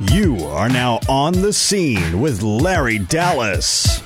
[0.00, 4.02] You are now on the scene with Larry Dallas.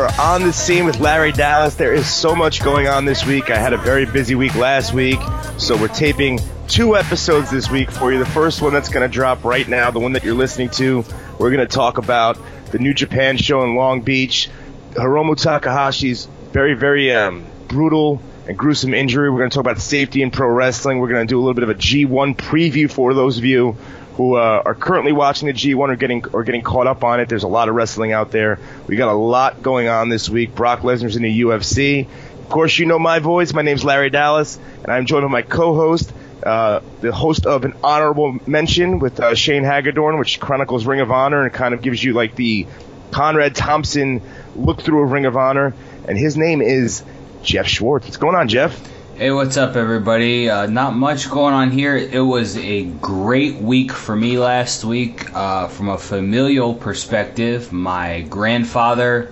[0.00, 1.74] Are on the scene with Larry Dallas.
[1.74, 3.50] There is so much going on this week.
[3.50, 5.18] I had a very busy week last week,
[5.58, 8.18] so we're taping two episodes this week for you.
[8.18, 11.04] The first one that's going to drop right now, the one that you're listening to,
[11.38, 12.38] we're going to talk about
[12.70, 14.48] the New Japan show in Long Beach,
[14.92, 19.30] Hiromu Takahashi's very, very um, brutal and gruesome injury.
[19.30, 20.98] We're going to talk about safety in pro wrestling.
[20.98, 23.76] We're going to do a little bit of a G1 preview for those of you
[24.20, 27.30] who uh, are currently watching the G1 or getting or getting caught up on it.
[27.30, 28.58] There's a lot of wrestling out there.
[28.86, 30.54] We got a lot going on this week.
[30.54, 32.06] Brock Lesnar's in the UFC.
[32.06, 33.54] Of course, you know my voice.
[33.54, 37.72] My name's Larry Dallas, and I'm joined by my co-host, uh, the host of an
[37.82, 42.04] honorable mention with uh, Shane Hagedorn, which chronicles Ring of Honor and kind of gives
[42.04, 42.66] you like the
[43.12, 44.20] Conrad Thompson
[44.54, 45.72] look through of Ring of Honor.
[46.06, 47.02] And his name is
[47.42, 48.04] Jeff Schwartz.
[48.04, 48.78] What's going on, Jeff?
[49.20, 50.48] Hey, what's up, everybody?
[50.48, 51.94] Uh, not much going on here.
[51.94, 55.36] It was a great week for me last week.
[55.36, 59.30] Uh, from a familial perspective, my grandfather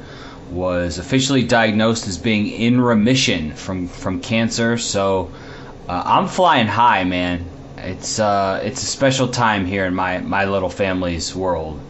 [0.50, 4.76] was officially diagnosed as being in remission from, from cancer.
[4.76, 5.32] So
[5.88, 7.46] uh, I'm flying high, man.
[7.78, 11.80] It's uh, it's a special time here in my, my little family's world.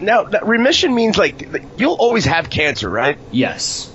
[0.00, 3.18] Now, remission means like like, you'll always have cancer, right?
[3.32, 3.91] Yes.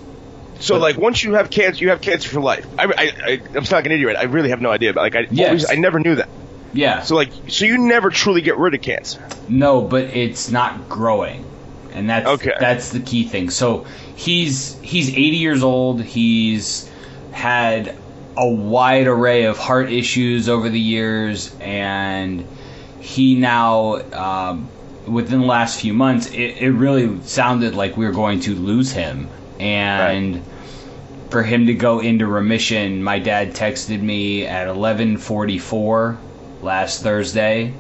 [0.60, 2.66] So like once you have cancer, you have cancer for life.
[2.78, 4.16] I, I, I I'm not an idiot.
[4.18, 4.94] I really have no idea.
[4.94, 5.48] But like I Yes.
[5.48, 6.30] always, I never knew that.
[6.74, 7.02] Yeah.
[7.02, 9.26] So like, so you never truly get rid of cancer.
[9.48, 11.46] No, but it's not growing,
[11.94, 12.54] and that's Okay.
[12.60, 13.50] that's the key thing.
[13.50, 13.86] So
[14.16, 16.02] he's he's 80 years old.
[16.02, 16.90] He's
[17.32, 17.96] had
[18.36, 22.46] a wide array of heart issues over the years, and
[23.00, 24.68] he now um,
[25.08, 28.92] within the last few months, it, it really sounded like we were going to lose
[28.92, 29.30] him,
[29.60, 30.42] and.
[31.30, 36.16] For him to go into remission, my dad texted me at 11:44
[36.62, 37.74] last Thursday,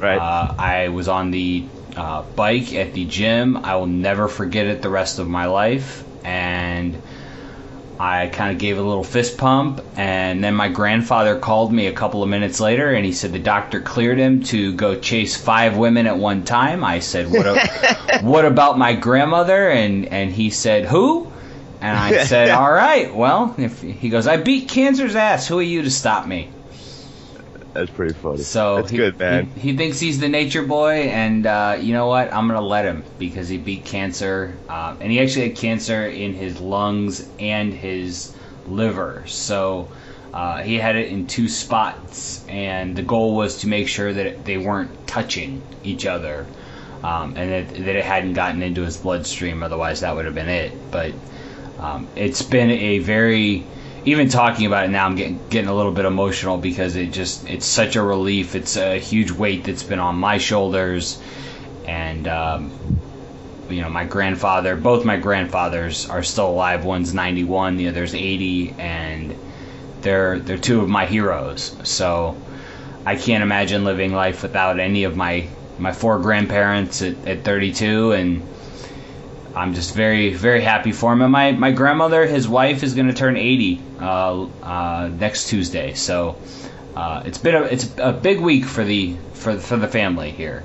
[0.00, 0.18] Right.
[0.18, 1.66] uh, I was on the
[1.96, 3.58] uh, bike at the gym.
[3.58, 6.02] I will never forget it the rest of my life.
[6.24, 7.00] And
[8.02, 9.82] I kind of gave a little fist pump.
[9.94, 13.38] And then my grandfather called me a couple of minutes later and he said the
[13.38, 16.82] doctor cleared him to go chase five women at one time.
[16.82, 19.68] I said, What, a- what about my grandmother?
[19.68, 21.30] And, and he said, Who?
[21.82, 25.46] And I said, All right, well, if he goes, I beat cancer's ass.
[25.46, 26.48] Who are you to stop me?
[27.72, 28.38] That's pretty funny.
[28.38, 29.46] So that's he, good, man.
[29.54, 32.32] He, he thinks he's the nature boy, and uh, you know what?
[32.32, 36.34] I'm gonna let him because he beat cancer, uh, and he actually had cancer in
[36.34, 38.34] his lungs and his
[38.66, 39.22] liver.
[39.26, 39.88] So
[40.34, 44.44] uh, he had it in two spots, and the goal was to make sure that
[44.44, 46.46] they weren't touching each other,
[47.04, 49.62] um, and that, that it hadn't gotten into his bloodstream.
[49.62, 50.72] Otherwise, that would have been it.
[50.90, 51.12] But
[51.78, 53.64] um, it's been a very
[54.04, 57.48] even talking about it now i'm getting getting a little bit emotional because it just
[57.48, 58.54] it's such a relief.
[58.54, 61.20] It's a huge weight that's been on my shoulders.
[61.86, 62.72] And um,
[63.68, 66.84] you know my grandfather both my grandfathers are still alive.
[66.84, 69.36] One's 91 the other's 80 and
[70.00, 71.76] they're they're two of my heroes.
[71.84, 72.36] So
[73.06, 78.12] i can't imagine living life without any of my my four grandparents at, at 32
[78.12, 78.46] and
[79.54, 81.22] I'm just very, very happy for him.
[81.22, 85.94] And my, my grandmother, his wife, is going to turn 80 uh, uh, next Tuesday.
[85.94, 86.36] So
[86.94, 90.62] uh, it's been a it's a big week for the for for the family here.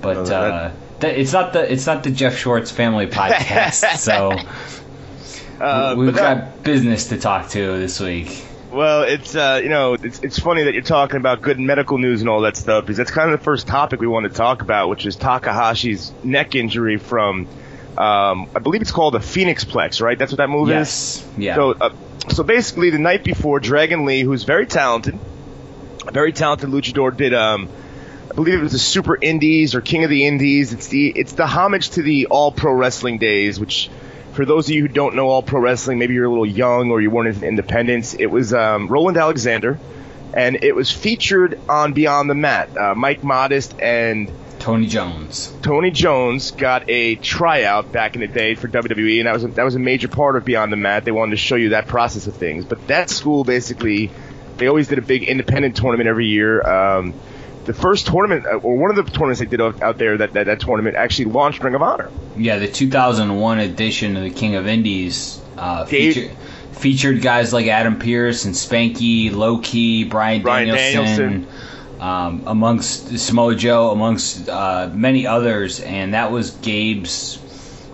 [0.00, 3.96] But that- uh, th- it's not the it's not the Jeff Schwartz family podcast.
[3.98, 4.32] so
[5.60, 8.44] Uh, we've but that- got business to talk to this week.
[8.70, 12.20] Well, it's uh, you know, it's it's funny that you're talking about good medical news
[12.20, 14.60] and all that stuff because that's kind of the first topic we want to talk
[14.60, 17.46] about, which is Takahashi's neck injury from,
[17.98, 20.16] um, I believe it's called the Phoenix Plex, right?
[20.16, 20.72] That's what that move is.
[20.72, 21.28] Yes.
[21.36, 21.54] Yeah.
[21.56, 21.94] So, uh,
[22.28, 25.18] so basically, the night before, Dragon Lee, who's very talented,
[26.12, 27.68] very talented luchador, did um,
[28.30, 30.72] I believe it was the Super Indies or King of the Indies.
[30.72, 33.90] It's the it's the homage to the All Pro Wrestling days, which
[34.32, 36.92] for those of you who don't know All Pro Wrestling, maybe you're a little young
[36.92, 38.14] or you weren't in Independence.
[38.14, 39.76] It was um, Roland Alexander,
[40.34, 42.76] and it was featured on Beyond the Mat.
[42.76, 44.30] Uh, Mike Modest and
[44.68, 45.50] Tony Jones.
[45.62, 49.48] Tony Jones got a tryout back in the day for WWE, and that was a,
[49.48, 51.06] that was a major part of Beyond the Mat.
[51.06, 52.66] They wanted to show you that process of things.
[52.66, 54.10] But that school basically,
[54.58, 56.60] they always did a big independent tournament every year.
[56.60, 57.14] Um,
[57.64, 60.44] the first tournament, uh, or one of the tournaments they did out there, that, that
[60.44, 62.10] that tournament actually launched Ring of Honor.
[62.36, 66.36] Yeah, the 2001 edition of the King of Indies uh, Dave- feature,
[66.72, 71.58] featured guys like Adam Pearce and Spanky, Low Ki, Bryan, Bryan Danielson, Danielson.
[72.00, 77.38] Um, amongst Samoa Joe, amongst uh, many others, and that was Gabe's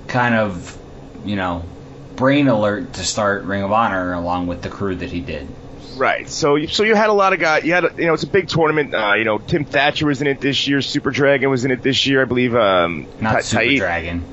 [0.09, 0.77] kind of,
[1.25, 1.65] you know,
[2.17, 5.49] brain alert to start Ring of Honor along with the crew that he did.
[5.97, 6.29] Right.
[6.29, 7.65] So, you- so you had a lot of guys.
[7.65, 8.93] You had, you know, it's a big tournament.
[8.95, 10.83] Uh, you know, Tim Thatcher was in it this year.
[10.83, 12.55] Super Dragon was in it this year, I believe.
[12.55, 14.25] Um, Not Ta- Super Taid- Dragon,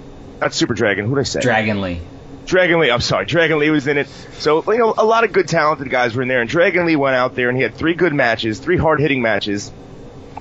[0.42, 1.06] Not Super Dragon.
[1.06, 1.40] Who did I say?
[1.42, 2.02] Dragon Lee.
[2.46, 4.08] Dragon Lee, I'm sorry, Dragon Lee was in it.
[4.40, 6.96] So, you know, a lot of good talented guys were in there, and Dragon Lee
[6.96, 9.72] went out there and he had three good matches, three hard hitting matches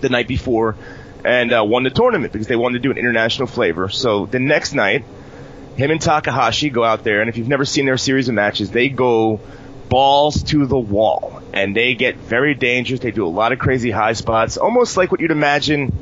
[0.00, 0.76] the night before,
[1.24, 3.88] and uh, won the tournament because they wanted to do an international flavor.
[3.88, 5.04] So the next night,
[5.76, 8.70] him and Takahashi go out there, and if you've never seen their series of matches,
[8.70, 9.40] they go
[9.88, 13.00] balls to the wall, and they get very dangerous.
[13.00, 15.92] They do a lot of crazy high spots, almost like what you'd imagine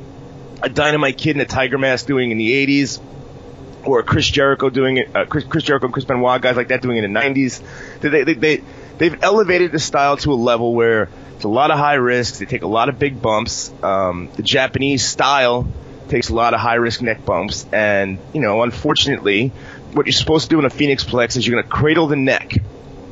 [0.61, 2.99] a Dynamite Kid in a Tiger Mask doing in the 80s
[3.89, 6.81] or Chris Jericho doing it, uh, Chris, Chris Jericho and Chris Benoit, guys like that
[6.81, 7.61] doing it in the 90s.
[8.01, 8.63] They, they, they,
[8.97, 12.39] they've elevated the style to a level where it's a lot of high risks.
[12.39, 13.71] They take a lot of big bumps.
[13.81, 15.67] Um, the Japanese style
[16.09, 17.65] takes a lot of high risk neck bumps.
[17.71, 19.49] And, you know, unfortunately,
[19.93, 22.15] what you're supposed to do in a Phoenix Plex is you're going to cradle the
[22.15, 22.57] neck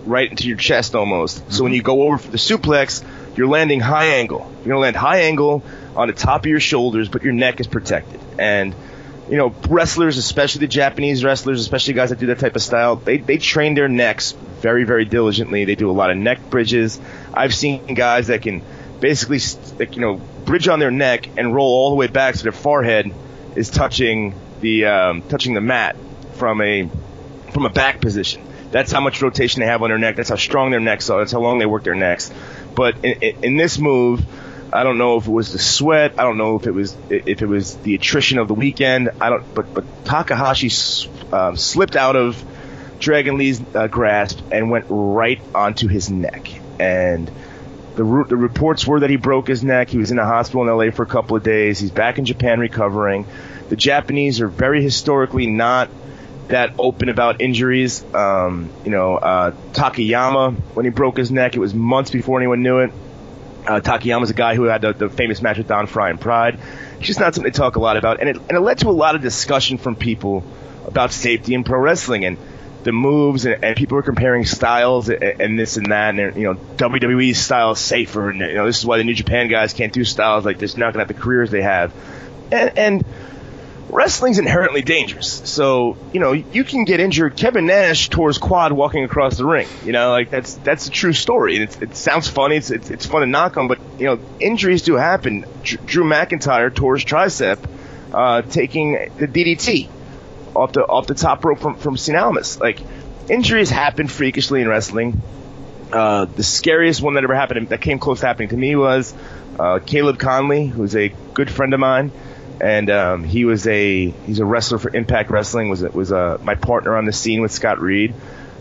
[0.06, 1.52] right into your chest almost.
[1.52, 3.04] So when you go over for the suplex,
[3.38, 4.40] you're landing high angle.
[4.40, 5.64] You're going to land high angle
[5.96, 8.20] on the top of your shoulders, but your neck is protected.
[8.40, 8.74] And,
[9.30, 12.96] you know, wrestlers, especially the Japanese wrestlers, especially guys that do that type of style,
[12.96, 15.66] they, they train their necks very, very diligently.
[15.66, 17.00] They do a lot of neck bridges.
[17.34, 18.62] I've seen guys that can
[19.00, 19.40] basically,
[19.78, 20.16] like, you know,
[20.46, 23.14] bridge on their neck and roll all the way back so their forehead
[23.56, 25.96] is touching the, um, touching the mat
[26.34, 26.90] from a,
[27.52, 28.44] from a back position.
[28.72, 30.16] That's how much rotation they have on their neck.
[30.16, 31.20] That's how strong their necks are.
[31.20, 32.32] That's how long they work their necks.
[32.76, 34.26] But in, in, in this move,
[34.72, 36.20] I don't know if it was the sweat.
[36.20, 39.10] I don't know if it was if it was the attrition of the weekend.
[39.22, 39.54] I don't.
[39.56, 40.70] But but Takahashi
[41.32, 42.44] um, slipped out of
[43.00, 46.50] Dragon Lee's uh, grasp and went right onto his neck.
[46.80, 47.32] And
[47.96, 49.90] the the reports were that he broke his neck.
[49.90, 51.80] He was in a hospital in LA for a couple of days.
[51.80, 53.26] He's back in Japan recovering.
[53.70, 55.90] The Japanese are very historically not
[56.48, 58.04] that open about injuries.
[58.14, 62.64] Um, you know, uh, Takayama, when he broke his neck, it was months before anyone
[62.64, 62.92] knew it.
[63.68, 66.58] Uh, Takayama's a guy who had the, the famous match with Don Frye and Pride.
[66.98, 68.90] It's just not something to talk a lot about, and it, and it led to
[68.90, 70.44] a lot of discussion from people
[70.86, 72.38] about safety in pro wrestling and
[72.84, 76.44] the moves, and, and people were comparing styles and, and this and that, and you
[76.44, 79.74] know WWE's style is safer, and you know this is why the New Japan guys
[79.74, 81.94] can't do styles like this, not gonna have the careers they have,
[82.52, 83.06] and, and
[83.90, 85.42] wrestling's inherently dangerous.
[85.50, 87.38] So, you know, you can get injured.
[87.38, 89.68] Kevin Nash tore his quad walking across the ring.
[89.86, 91.58] You know, like that's that's a true story.
[91.58, 92.58] It's, it sounds funny.
[92.58, 95.46] It's, it's it's fun to knock on, but you know, injuries do happen.
[95.64, 97.60] Drew McIntyre tore his tricep
[98.14, 99.90] uh, taking the DDT
[100.56, 102.60] off the off the top rope from from Cien Almas.
[102.60, 102.80] Like
[103.30, 105.22] injuries happen freakishly in wrestling.
[105.92, 109.14] Uh, the scariest one that ever happened that came close to happening to me was
[109.58, 112.12] uh, Caleb Konley, who's a good friend of mine,
[112.62, 115.70] and um, he was a he's a wrestler for Impact Wrestling.
[115.70, 118.14] was was uh, my partner on the scene with Scott Reed.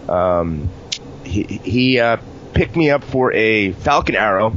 [0.08, 0.69] Um,
[1.25, 2.19] he he uh,
[2.54, 4.54] picked me up for a Falcon Arrow,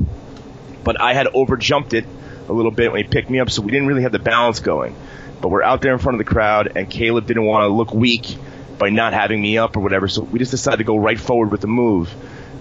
[0.83, 2.05] but I had overjumped it
[2.47, 4.59] a little bit when he picked me up, so we didn't really have the balance
[4.59, 4.95] going.
[5.41, 7.93] But we're out there in front of the crowd, and Caleb didn't want to look
[7.93, 8.37] weak
[8.77, 11.51] by not having me up or whatever, so we just decided to go right forward
[11.51, 12.13] with the move.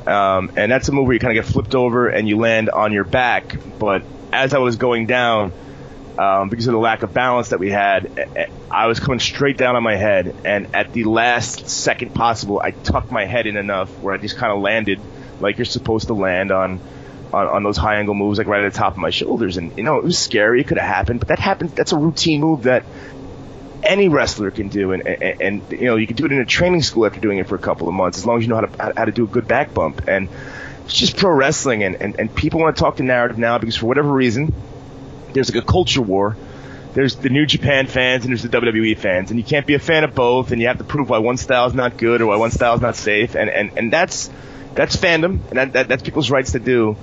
[0.06, 2.70] Um, and that's a move where you kind of get flipped over and you land
[2.70, 3.56] on your back.
[3.78, 5.52] But as I was going down,
[6.18, 9.76] um, because of the lack of balance that we had, I was coming straight down
[9.76, 10.34] on my head.
[10.44, 14.36] And at the last second possible, I tucked my head in enough where I just
[14.36, 15.00] kind of landed
[15.40, 16.80] like you're supposed to land on,
[17.32, 19.58] on, on those high angle moves, like right at the top of my shoulders.
[19.58, 20.60] And, you know, it was scary.
[20.60, 21.70] It could have happened, but that happened.
[21.70, 22.84] That's a routine move that
[23.80, 26.44] any wrestler can do, and, and, and you know you can do it in a
[26.44, 28.56] training school after doing it for a couple of months, as long as you know
[28.56, 30.08] how to how to do a good back bump.
[30.08, 30.28] And
[30.84, 33.76] it's just pro wrestling, and, and, and people want to talk to narrative now because
[33.76, 34.52] for whatever reason,
[35.38, 36.36] there's like a culture war.
[36.94, 39.78] There's the New Japan fans and there's the WWE fans, and you can't be a
[39.78, 42.26] fan of both, and you have to prove why one style is not good or
[42.26, 44.30] why one style is not safe, and and, and that's
[44.74, 46.96] that's fandom, and that, that that's people's rights to do.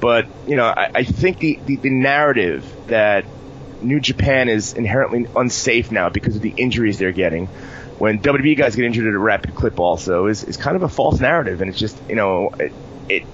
[0.00, 3.24] But you know, I, I think the, the, the narrative that
[3.82, 7.46] New Japan is inherently unsafe now because of the injuries they're getting.
[7.98, 10.88] When WWE guys get injured at a rapid clip, also is, is kind of a
[10.88, 12.72] false narrative, and it's just you know it,
[13.08, 13.24] it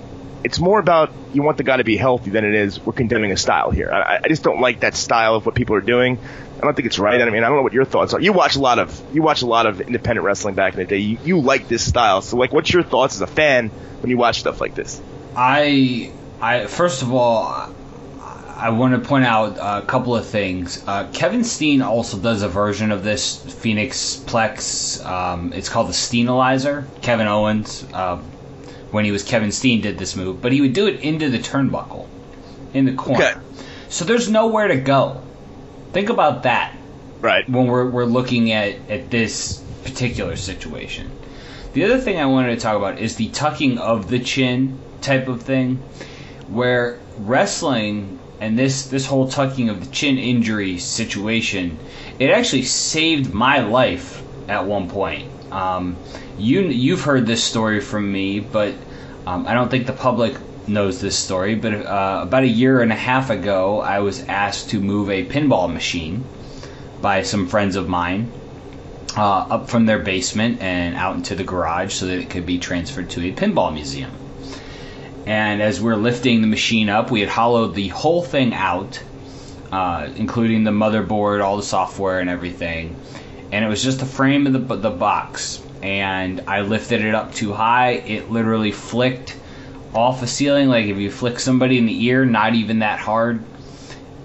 [0.45, 3.33] it's more about you want the guy to be healthy than it is we're condemning
[3.33, 3.91] a style here.
[3.91, 6.19] I, I just don't like that style of what people are doing.
[6.57, 7.21] I don't think it's right.
[7.21, 8.21] I mean, I don't know what your thoughts are.
[8.21, 10.87] You watch a lot of you watch a lot of independent wrestling back in the
[10.87, 10.99] day.
[10.99, 13.69] You, you like this style, so like, what's your thoughts as a fan
[14.01, 15.01] when you watch stuff like this?
[15.37, 17.75] I I first of all
[18.59, 20.83] I want to point out a couple of things.
[20.85, 25.05] Uh, Kevin Steen also does a version of this Phoenix Plex.
[25.07, 26.85] Um, it's called the Steenalizer.
[27.01, 28.21] Kevin Owens, uh,
[28.91, 31.39] when he was Kevin Steen, did this move, but he would do it into the
[31.39, 32.07] turnbuckle,
[32.75, 33.25] in the corner.
[33.25, 33.41] Okay.
[33.89, 35.23] So there's nowhere to go.
[35.93, 36.75] Think about that
[37.21, 37.49] Right.
[37.49, 41.11] when we're, we're looking at, at this particular situation.
[41.73, 45.29] The other thing I wanted to talk about is the tucking of the chin type
[45.29, 45.77] of thing,
[46.49, 51.79] where wrestling and this this whole tucking of the chin injury situation,
[52.19, 55.31] it actually saved my life at one point.
[55.51, 55.97] Um,
[56.39, 58.75] you you've heard this story from me, but
[59.27, 60.37] um, I don't think the public
[60.67, 61.55] knows this story.
[61.55, 65.25] But uh, about a year and a half ago, I was asked to move a
[65.25, 66.25] pinball machine
[67.01, 68.31] by some friends of mine
[69.17, 72.59] uh, up from their basement and out into the garage so that it could be
[72.59, 74.11] transferred to a pinball museum.
[75.27, 79.03] And as we're lifting the machine up, we had hollowed the whole thing out,
[79.71, 82.97] uh, including the motherboard, all the software, and everything.
[83.51, 85.63] And it was just the frame of the, the box.
[85.83, 87.93] And I lifted it up too high.
[87.93, 89.37] It literally flicked
[89.95, 93.43] off the ceiling, like if you flick somebody in the ear, not even that hard.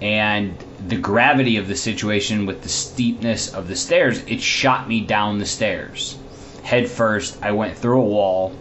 [0.02, 5.00] And the gravity of the situation with the steepness of the stairs, it shot me
[5.00, 6.18] down the stairs.
[6.62, 8.54] Head first, I went through a wall,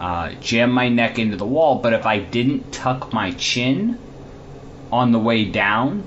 [0.00, 3.98] uh, jammed my neck into the wall, but if I didn't tuck my chin
[4.90, 6.02] on the way down,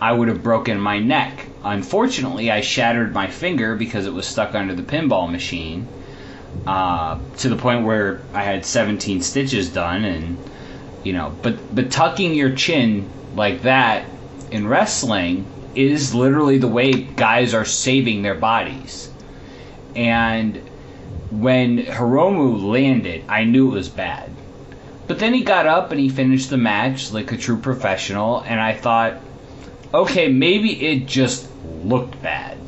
[0.00, 1.41] I would have broken my neck.
[1.64, 5.86] Unfortunately, I shattered my finger because it was stuck under the pinball machine
[6.66, 10.38] uh, to the point where I had 17 stitches done, and
[11.04, 14.06] you know, but but tucking your chin like that
[14.50, 19.08] in wrestling is literally the way guys are saving their bodies.
[19.94, 20.60] And
[21.30, 24.30] when Hiromu landed, I knew it was bad.
[25.06, 28.60] But then he got up and he finished the match like a true professional, and
[28.60, 29.20] I thought,
[29.94, 31.48] okay, maybe it just
[31.84, 32.58] looked bad.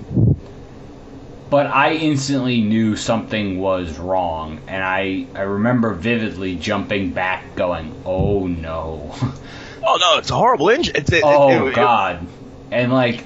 [1.50, 7.95] But I instantly knew something was wrong, and I, I remember vividly jumping back, going,
[8.04, 9.14] oh no.
[9.87, 10.95] Oh no, it's a horrible injury.
[10.97, 12.26] It's, it, oh it- it- god
[12.71, 13.23] and like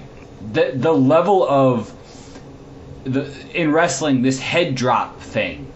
[0.52, 1.92] the the level of
[3.04, 5.72] the in wrestling this head drop thing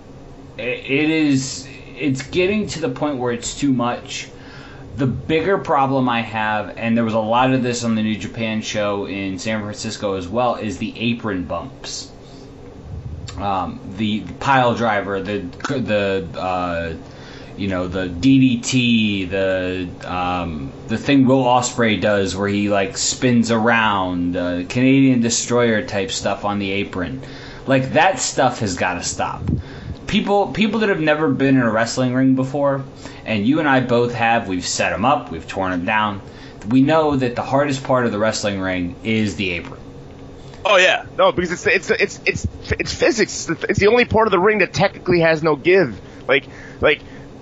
[0.58, 4.28] it is it's getting to the point where it's too much
[4.96, 8.16] the bigger problem i have and there was a lot of this on the new
[8.16, 12.10] japan show in san francisco as well is the apron bumps
[13.38, 16.94] um, the pile driver the the uh,
[17.56, 23.50] you know the DDT, the um, the thing Will Ospreay does where he like spins
[23.50, 27.22] around, uh, Canadian Destroyer type stuff on the apron,
[27.66, 29.42] like that stuff has got to stop.
[30.12, 32.84] People people that have never been in a wrestling ring before,
[33.24, 36.20] and you and I both have, we've set them up, we've torn them down.
[36.68, 39.80] We know that the hardest part of the wrestling ring is the apron.
[40.66, 42.46] Oh yeah, no, because it's it's it's it's
[42.78, 43.48] it's physics.
[43.48, 45.98] It's the only part of the ring that technically has no give.
[46.28, 46.44] Like
[46.82, 47.00] like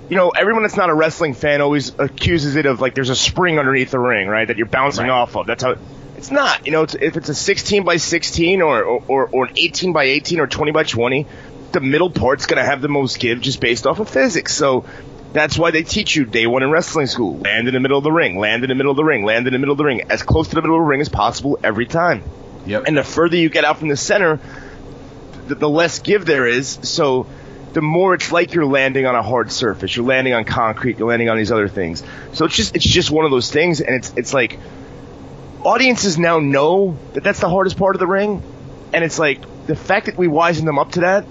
[0.08, 3.16] you know, everyone that's not a wrestling fan always accuses it of like there's a
[3.16, 4.46] spring underneath the ring, right?
[4.46, 5.10] That you're bouncing Right.
[5.12, 5.46] off of.
[5.48, 5.74] That's how.
[6.16, 6.66] It's not.
[6.66, 10.04] You know, it's, if it's a 16 by 16 or, or or an 18 by
[10.04, 11.26] 18 or 20 by 20,
[11.72, 14.54] the middle part's gonna have the most give just based off of physics.
[14.54, 14.84] So.
[15.32, 17.38] That's why they teach you day one in wrestling school.
[17.38, 19.46] Land in the middle of the ring, land in the middle of the ring, land
[19.46, 21.08] in the middle of the ring, as close to the middle of the ring as
[21.08, 22.24] possible every time.
[22.66, 22.84] Yep.
[22.88, 24.40] And the further you get out from the center,
[25.46, 26.80] the, the less give there is.
[26.82, 27.28] So
[27.72, 29.94] the more it's like you're landing on a hard surface.
[29.94, 30.98] You're landing on concrete.
[30.98, 32.02] You're landing on these other things.
[32.32, 34.58] So it's just it's just one of those things, and it's it's like
[35.62, 38.42] audiences now know that that's the hardest part of the ring,
[38.92, 41.24] and it's like the fact that we wisen them up to that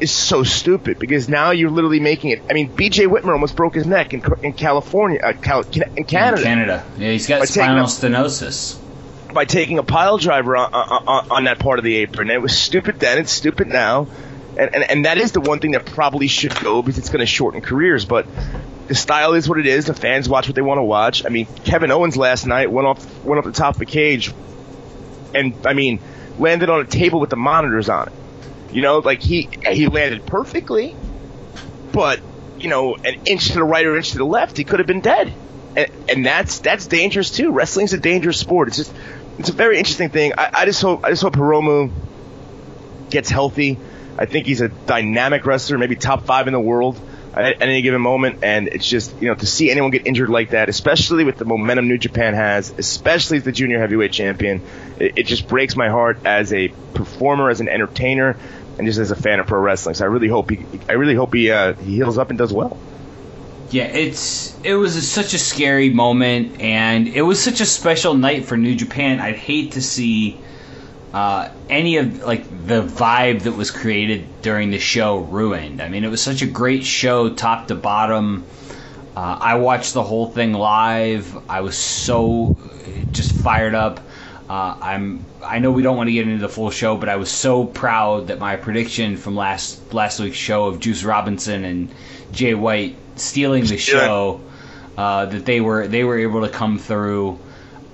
[0.00, 2.42] is so stupid because now you're literally making it.
[2.50, 3.06] I mean, B.J.
[3.06, 5.62] Whitmer almost broke his neck in, in California, uh, Cal,
[5.96, 6.84] in Canada, Canada.
[6.98, 8.78] Yeah, he's got By spinal up- stenosis.
[9.32, 12.30] by taking a pile driver on, on, on that part of the apron.
[12.30, 13.18] It was stupid then.
[13.18, 14.06] It's stupid now.
[14.58, 17.20] And, and, and that is the one thing that probably should go because it's going
[17.20, 18.04] to shorten careers.
[18.06, 18.26] But
[18.88, 19.84] the style is what it is.
[19.86, 21.26] The fans watch what they want to watch.
[21.26, 24.32] I mean, Kevin Owens last night went off went up the top of the cage,
[25.34, 26.00] and I mean,
[26.38, 28.12] landed on a table with the monitors on it.
[28.72, 30.96] You know, like he he landed perfectly,
[31.92, 32.20] but
[32.58, 34.86] you know, an inch to the right or inch to the left, he could have
[34.86, 35.32] been dead.
[35.76, 37.52] And, and that's that's dangerous too.
[37.52, 38.68] Wrestling's a dangerous sport.
[38.68, 38.92] It's just
[39.38, 40.32] it's a very interesting thing.
[40.36, 41.90] I, I just hope I just hope Hiromu
[43.10, 43.78] gets healthy.
[44.18, 46.98] I think he's a dynamic wrestler, maybe top five in the world
[47.36, 48.40] at, any given moment.
[48.42, 51.44] And it's just you know to see anyone get injured like that, especially with the
[51.44, 54.62] momentum New Japan has, especially as the junior heavyweight champion,
[54.98, 58.36] it, it just breaks my heart as a performer, as an entertainer,
[58.78, 59.94] and just as a fan of pro wrestling.
[59.94, 62.52] So I really hope he I really hope he uh, he heals up and does
[62.52, 62.78] well.
[63.70, 68.14] Yeah, it's it was a, such a scary moment, and it was such a special
[68.14, 69.20] night for New Japan.
[69.20, 70.38] I'd hate to see
[71.12, 75.80] uh, any of like the vibe that was created during the show ruined.
[75.80, 78.44] I mean, it was such a great show, top to bottom.
[79.16, 81.48] Uh, I watched the whole thing live.
[81.48, 82.56] I was so
[83.12, 84.00] just fired up.
[84.48, 85.24] Uh, I'm.
[85.42, 87.64] I know we don't want to get into the full show, but I was so
[87.64, 91.88] proud that my prediction from last last week's show of Juice Robinson and
[92.32, 94.40] Jay White stealing the show
[94.96, 97.38] uh, that they were they were able to come through.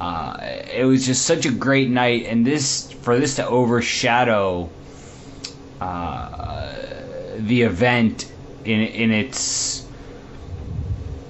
[0.02, 0.36] Uh,
[0.74, 4.68] it was just such a great night, and this for this to overshadow
[5.80, 6.74] uh,
[7.36, 8.28] the event
[8.64, 9.86] in in its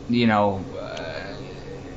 [0.09, 0.65] you know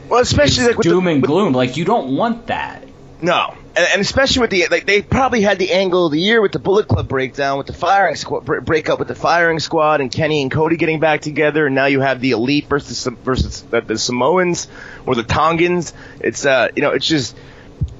[0.09, 1.53] well, especially like doom the, and gloom.
[1.53, 2.83] Like you don't want that.
[3.21, 6.41] No, and, and, especially with the like they probably had the angle of the year
[6.41, 10.11] with the Bullet Club breakdown, with the firing squad breakup with the firing squad, and
[10.11, 13.81] Kenny and Cody getting back together, and now you have the Elite versus versus the,
[13.81, 14.67] the Samoans
[15.05, 15.93] or the Tongans.
[16.19, 17.35] It's uh you know it's just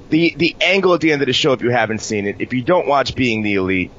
[0.08, 1.52] the the angle at the end of the show.
[1.52, 3.90] If you haven't seen it, if you don't watch Being the Elite,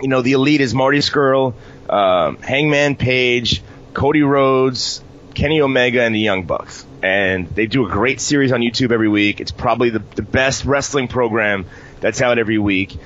[0.00, 1.54] you know the Elite is Marty Scurll,
[1.88, 3.62] um, Hangman Page,
[3.94, 5.02] Cody Rhodes,
[5.38, 9.08] Kenny Omega, and the Young Bucks and they do a great series on YouTube every
[9.08, 9.40] week.
[9.40, 11.66] It's probably the, the best wrestling program
[12.00, 12.96] that's out every week.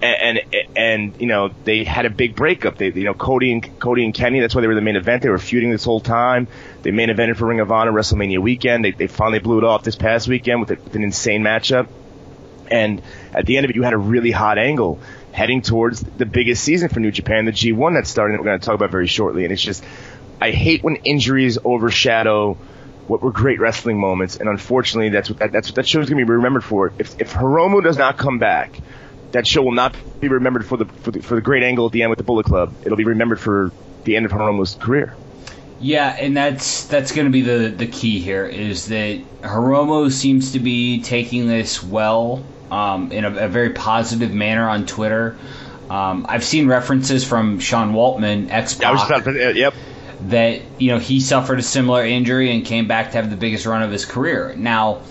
[0.00, 2.78] And, and and you know they had a big breakup.
[2.78, 4.40] They you know Cody and Cody and Kenny.
[4.40, 5.22] That's why they were the main event.
[5.22, 6.48] They were feuding this whole time.
[6.82, 8.84] They main evented for Ring of Honor WrestleMania weekend.
[8.84, 11.88] They they finally blew it off this past weekend with, a, with an insane matchup.
[12.70, 13.02] And
[13.34, 15.00] at the end of it, you had a really hot angle
[15.32, 18.36] heading towards the biggest season for New Japan, the G1 that's starting.
[18.36, 19.44] That we're going to talk about very shortly.
[19.44, 19.84] And it's just
[20.40, 22.56] I hate when injuries overshadow
[23.06, 26.08] what were great wrestling moments, and unfortunately, that's what that, that's what that show is
[26.08, 26.92] going to be remembered for.
[26.98, 28.78] If if Hiromu does not come back,
[29.32, 31.92] that show will not be remembered for the, for the for the great angle at
[31.92, 32.72] the end with the Bullet Club.
[32.84, 33.72] It'll be remembered for
[34.04, 35.14] the end of Hiromu's career.
[35.80, 40.52] Yeah, and that's that's going to be the the key here is that Hiromu seems
[40.52, 45.36] to be taking this well um, in a, a, very positive manner on Twitter.
[45.90, 49.26] Um, I've seen references from Sean Waltman, X Pac.
[49.26, 49.74] Yeah, yep
[50.22, 53.66] that you know he suffered a similar injury and came back to have the biggest
[53.66, 54.54] run of his career.
[54.56, 55.02] Now,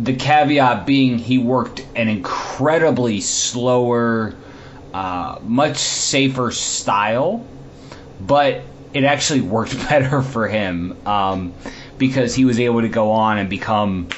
[0.00, 4.34] the caveat being he worked an incredibly slower,
[4.92, 7.44] uh, much safer style,
[8.20, 11.54] but it actually worked better for him um,
[11.98, 14.08] because he was able to go on and become.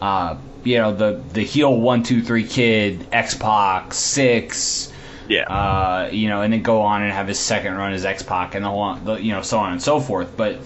[0.00, 4.92] Uh, you know the the heel one two three kid X Pac six
[5.28, 5.42] yeah.
[5.44, 8.54] Uh, you know, and then go on and have his second run as X Pac
[8.54, 10.36] and the whole, the, you know, so on and so forth.
[10.36, 10.60] But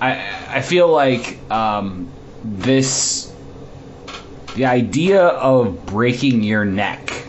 [0.00, 2.08] I, I feel like um,
[2.42, 3.32] this,
[4.54, 7.24] the idea of breaking your neck,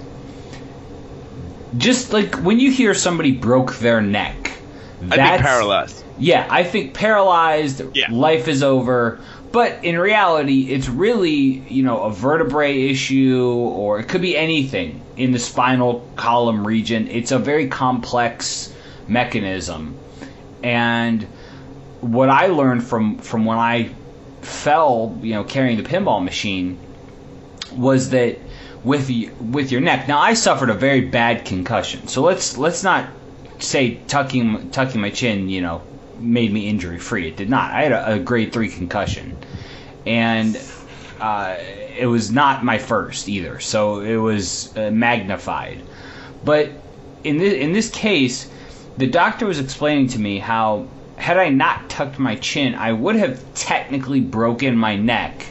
[1.77, 4.57] just like when you hear somebody broke their neck,
[5.01, 6.03] that's paralyzed.
[6.17, 7.81] Yeah, I think paralyzed.
[7.93, 8.07] Yeah.
[8.09, 9.19] Life is over.
[9.51, 11.31] But in reality, it's really,
[11.69, 17.07] you know, a vertebrae issue or it could be anything in the spinal column region.
[17.07, 18.73] It's a very complex
[19.07, 19.97] mechanism.
[20.63, 21.23] And
[22.01, 23.91] what I learned from from when I
[24.41, 26.77] fell, you know, carrying the pinball machine
[27.71, 28.37] was that
[28.83, 30.07] with with your neck.
[30.07, 32.07] Now I suffered a very bad concussion.
[32.07, 33.07] So let's let's not
[33.59, 35.81] say tucking tucking my chin, you know,
[36.19, 37.27] made me injury free.
[37.27, 37.71] It did not.
[37.71, 39.37] I had a, a grade three concussion,
[40.05, 40.59] and
[41.19, 41.55] uh,
[41.97, 43.59] it was not my first either.
[43.59, 45.81] So it was uh, magnified.
[46.43, 46.71] But
[47.23, 48.49] in this in this case,
[48.97, 53.15] the doctor was explaining to me how had I not tucked my chin, I would
[53.15, 55.45] have technically broken my neck,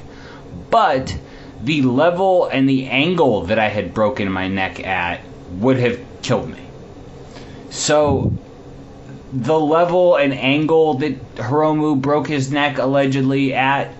[0.71, 1.17] but
[1.63, 5.21] the level and the angle that I had broken my neck at
[5.53, 6.61] would have killed me.
[7.71, 8.33] So
[9.33, 13.93] the level and angle that Hiromu broke his neck allegedly at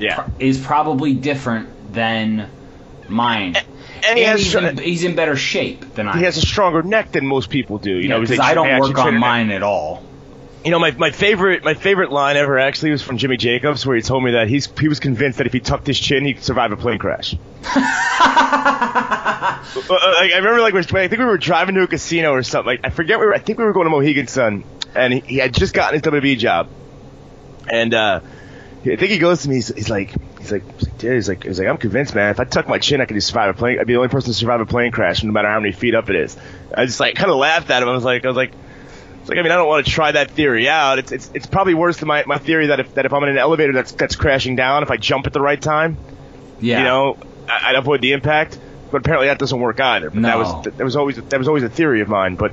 [0.00, 0.28] yeah.
[0.38, 2.48] is probably different than
[3.08, 3.56] mine.
[3.56, 3.66] And,
[4.04, 6.18] and, he has he's, in, he's in better shape than I.
[6.18, 7.90] He has a stronger neck than most people do.
[7.90, 10.02] You yeah, know, because I don't work on mine at all.
[10.64, 13.96] You know, my, my favorite my favorite line ever actually was from Jimmy Jacobs, where
[13.96, 16.34] he told me that he's he was convinced that if he tucked his chin, he
[16.34, 17.34] could survive a plane crash.
[19.92, 22.66] I remember like I think we were driving to a casino or something.
[22.66, 23.34] Like I forget we were.
[23.34, 26.02] I think we were going to Mohegan Sun, and he, he had just gotten his
[26.02, 26.68] WWE job,
[27.70, 28.20] and uh,
[28.82, 29.56] I think he goes to me.
[29.56, 32.30] He's, he's like, he's like, he's like, dude, he's like, he's like, I'm convinced, man.
[32.30, 33.78] If I tuck my chin, I could survive a plane.
[33.78, 35.94] I'd be the only person to survive a plane crash, no matter how many feet
[35.94, 36.36] up it is.
[36.74, 37.88] I just like kind of laughed at him.
[37.88, 38.52] I was like, I was like.
[39.20, 40.98] It's like I mean I don't want to try that theory out.
[40.98, 43.28] It's it's it's probably worse than my, my theory that if that if I'm in
[43.28, 45.98] an elevator that's that's crashing down, if I jump at the right time,
[46.58, 48.58] yeah, you know, I, I'd avoid the impact
[48.90, 50.10] but apparently that doesn't work either.
[50.10, 50.28] But no.
[50.28, 52.36] that was that was always that was always a theory of mine.
[52.36, 52.52] But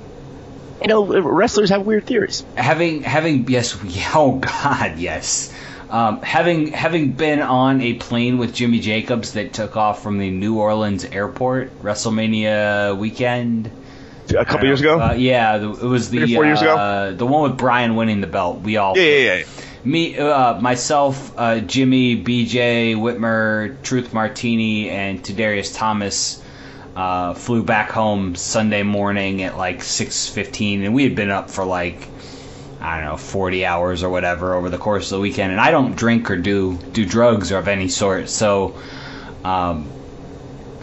[0.82, 2.46] you know, wrestlers have weird theories.
[2.56, 3.78] Having having yes,
[4.14, 5.54] oh God, yes.
[5.90, 10.30] Um, having having been on a plane with Jimmy Jacobs that took off from the
[10.30, 13.72] New Orleans airport WrestleMania weekend.
[14.38, 15.00] A couple years ago.
[15.00, 16.76] Uh, yeah, the, it was the four years ago?
[16.76, 18.60] uh, the one with Bryan winning the belt.
[18.60, 19.46] We all Yeah, yeah, yeah.
[19.86, 26.44] me uh, myself, uh, Jimmy, BJ, Whitmer, Truth Martini, and Tadarius Thomas
[26.98, 31.64] uh, flew back home Sunday morning at like 6:15, and we had been up for
[31.64, 32.10] like
[32.88, 35.52] I don't know 40 hours or whatever over the course of the weekend.
[35.52, 38.76] And I don't drink or do do drugs or of any sort, so.
[39.44, 39.88] Um,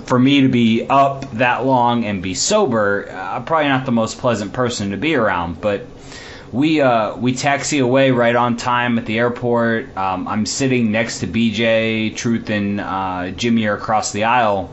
[0.06, 3.92] for me to be up that long and be sober, uh, I'm probably not the
[3.92, 5.60] most pleasant person to be around.
[5.62, 5.86] But
[6.52, 9.96] we uh, we taxi away right on time at the airport.
[9.96, 14.70] Um, I'm sitting next to BJ, Truth, and uh, Jimmy are across the aisle,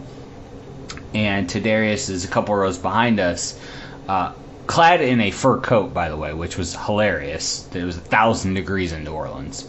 [1.14, 3.60] and Tadarius is a couple rows behind us,
[4.08, 4.34] uh,
[4.72, 7.68] clad in a fur coat, by the way, which was hilarious.
[7.76, 9.68] It was a thousand degrees in New Orleans,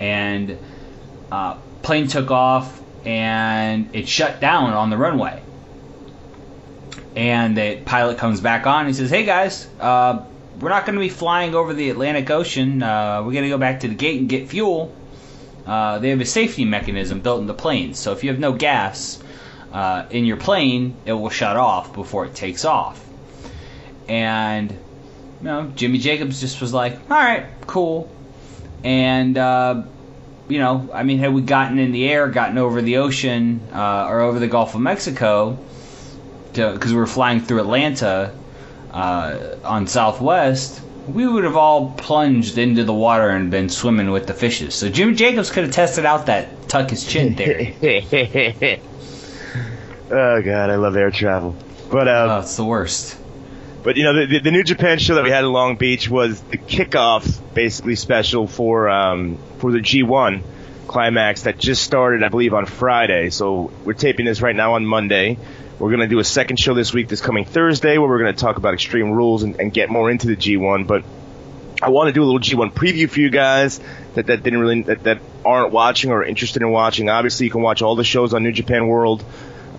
[0.00, 0.58] and
[1.30, 5.42] uh, plane took off and it shut down on the runway.
[7.14, 8.86] And the pilot comes back on.
[8.86, 10.24] And he says, "Hey guys, uh,
[10.58, 12.82] we're not going to be flying over the Atlantic Ocean.
[12.82, 14.94] Uh, we're going to go back to the gate and get fuel.
[15.66, 18.52] Uh, they have a safety mechanism built in the plane, so if you have no
[18.52, 19.22] gas
[19.74, 23.11] uh, in your plane, it will shut off before it takes off."
[24.08, 24.78] And you
[25.42, 28.10] know, Jimmy Jacobs just was like, "All right, cool,"
[28.84, 29.82] and uh,
[30.48, 34.06] you know, I mean, had we gotten in the air, gotten over the ocean uh,
[34.08, 35.58] or over the Gulf of Mexico,
[36.52, 38.34] because we were flying through Atlanta
[38.92, 44.26] uh, on Southwest, we would have all plunged into the water and been swimming with
[44.26, 44.74] the fishes.
[44.74, 47.74] So Jimmy Jacobs could have tested out that tuck his chin theory.
[50.10, 51.56] oh god, I love air travel.
[51.90, 53.16] But uh, oh, it's the worst.
[53.82, 56.08] But you know, the, the, the New Japan show that we had in Long Beach
[56.08, 60.42] was the kickoff, basically special for um, for the G1
[60.86, 63.30] climax that just started, I believe, on Friday.
[63.30, 65.38] So we're taping this right now on Monday.
[65.78, 68.34] We're going to do a second show this week, this coming Thursday, where we're going
[68.34, 70.86] to talk about Extreme Rules and, and get more into the G1.
[70.86, 71.02] But
[71.82, 73.80] I want to do a little G1 preview for you guys
[74.14, 77.08] that, that didn't really that, that aren't watching or interested in watching.
[77.08, 79.24] Obviously, you can watch all the shows on New Japan World.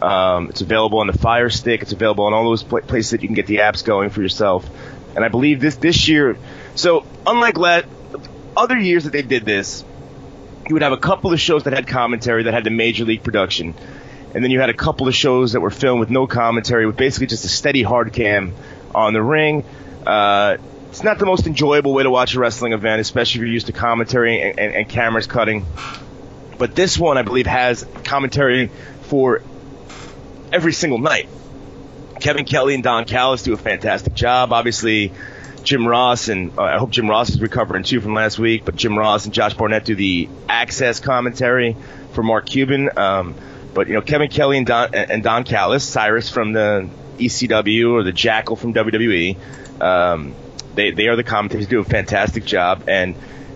[0.03, 1.81] Um, it's available on the Fire Stick.
[1.81, 4.21] It's available on all those pl- places that you can get the apps going for
[4.21, 4.69] yourself.
[5.15, 6.37] And I believe this this year.
[6.75, 7.57] So unlike
[8.57, 9.85] other years that they did this,
[10.67, 13.23] you would have a couple of shows that had commentary that had the major league
[13.23, 13.73] production,
[14.33, 16.97] and then you had a couple of shows that were filmed with no commentary, with
[16.97, 18.53] basically just a steady hard cam
[18.93, 19.63] on the ring.
[20.05, 20.57] Uh,
[20.89, 23.67] it's not the most enjoyable way to watch a wrestling event, especially if you're used
[23.67, 25.65] to commentary and, and, and cameras cutting.
[26.57, 28.69] But this one, I believe, has commentary
[29.03, 29.41] for
[30.53, 31.27] every single night.
[32.19, 34.53] Kevin Kelly and Don Callis do a fantastic job.
[34.53, 35.11] Obviously,
[35.63, 38.63] Jim Ross and uh, I hope Jim Ross is recovering too from last week.
[38.63, 41.75] But Jim Ross and Josh Barnett do the AXS commentary
[42.11, 42.89] for Mark Cuban.
[42.97, 43.35] Um,
[43.73, 46.87] but you know, Kevin Kelly and Don and Don Callis, Cyrus from the
[47.17, 50.35] ECW or the Jackal from WWE, um,
[50.75, 51.67] they they are the commentators.
[51.67, 52.83] Do a fantastic job.
[52.87, 53.15] And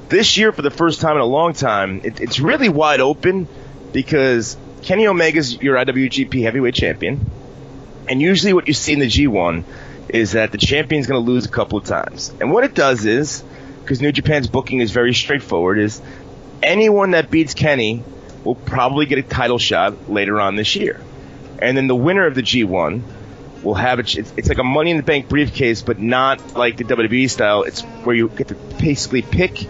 [0.10, 3.48] this year, for the first time in a long time, it, it's really wide open
[3.94, 7.30] because Kenny Omega's your IWGP Heavyweight Champion,
[8.08, 9.66] and usually what you see in the G1
[10.08, 12.34] is that the champion's going to lose a couple of times.
[12.40, 13.44] And what it does is,
[13.82, 16.02] because New Japan's booking is very straightforward, is
[16.64, 18.02] anyone that beats Kenny
[18.46, 21.02] will probably get a title shot later on this year.
[21.62, 23.02] And then the winner of the G1
[23.64, 24.16] will have it.
[24.16, 27.64] It's, like a Money in the Bank briefcase, but not like the WWE style.
[27.64, 29.68] It's where you get to basically pick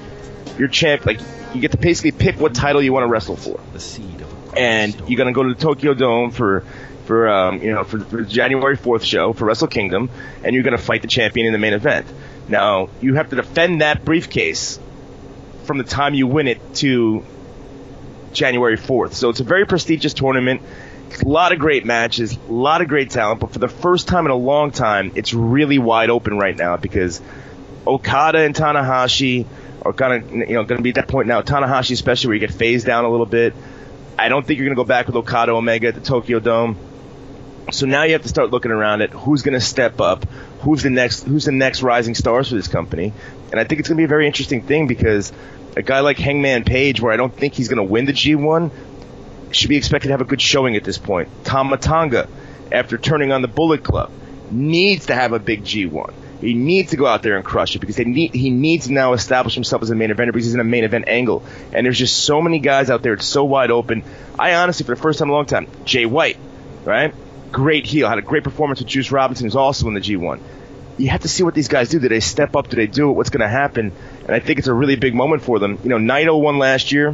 [0.59, 1.07] your champ.
[1.07, 1.21] Like
[1.55, 3.59] you get to basically pick what title you want to wrestle for.
[3.73, 4.16] The seed
[4.57, 6.63] And you're gonna go to the Tokyo Dome for
[7.05, 10.09] for um, you know for, for the January 4th show for Wrestle Kingdom,
[10.43, 12.07] and you're gonna fight the champion in the main event.
[12.47, 14.79] Now you have to defend that briefcase
[15.63, 17.23] from the time you win it to
[18.33, 19.13] January 4th.
[19.13, 20.61] So it's a very prestigious tournament.
[21.23, 24.25] A lot of great matches, a lot of great talent, but for the first time
[24.25, 27.21] in a long time, it's really wide open right now because
[27.85, 29.45] Okada and Tanahashi
[29.81, 31.41] are kind of you know going to be at that point now.
[31.41, 33.53] Tanahashi especially where you get phased down a little bit.
[34.17, 36.77] I don't think you're going to go back with Okada Omega at the Tokyo Dome.
[37.71, 40.25] So now you have to start looking around at who's going to step up,
[40.61, 43.11] who's the next who's the next rising stars for this company,
[43.51, 45.33] and I think it's going to be a very interesting thing because
[45.75, 48.71] a guy like Hangman Page, where I don't think he's going to win the G1,
[49.51, 51.29] should be expected to have a good showing at this point.
[51.43, 52.27] Tama Tonga,
[52.71, 54.11] after turning on the Bullet Club,
[54.49, 56.13] needs to have a big G1.
[56.41, 59.13] He needs to go out there and crush it because need, he needs to now
[59.13, 61.43] establish himself as a main eventer because he's in a main event angle.
[61.73, 63.13] And there's just so many guys out there.
[63.13, 64.03] It's so wide open.
[64.37, 66.37] I honestly, for the first time in a long time, Jay White,
[66.85, 67.13] right?
[67.51, 68.07] Great heel.
[68.07, 70.39] Had a great performance with Juice Robinson, who's also in the G1.
[70.97, 71.99] you have to see what these guys do.
[71.99, 72.69] Do they step up?
[72.69, 73.13] Do they do it?
[73.13, 73.91] What's going to happen?
[74.21, 75.79] And I think it's a really big moment for them.
[75.83, 77.09] You know, Naito won last year.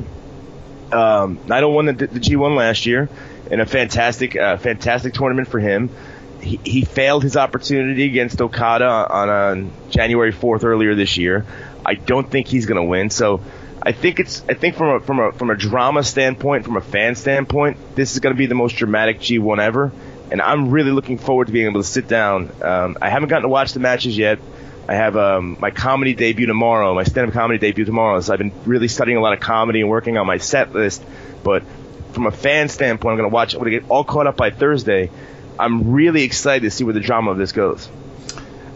[0.91, 3.09] Um, Naito won the, the G1 last year
[3.49, 5.89] in a fantastic, uh, fantastic tournament for him.
[6.43, 11.45] He, failed his opportunity against Okada on, on January 4th earlier this year.
[11.85, 13.09] I don't think he's going to win.
[13.09, 13.41] So
[13.85, 16.81] I think it's I think from a from a from a drama standpoint, from a
[16.81, 19.91] fan standpoint, this is going to be the most dramatic G1 ever,
[20.31, 22.49] and I'm really looking forward to being able to sit down.
[22.61, 24.39] Um, I haven't gotten to watch the matches yet.
[24.87, 28.19] I have um, my comedy debut tomorrow, my stand-up comedy debut tomorrow.
[28.21, 31.03] So I've been really studying a lot of comedy and working on my set list.
[31.43, 31.63] But
[32.11, 33.53] from a fan standpoint, I'm going to watch.
[33.53, 35.09] I'm going to get all caught up by Thursday.
[35.59, 37.89] I'm really excited to see where the drama of this goes.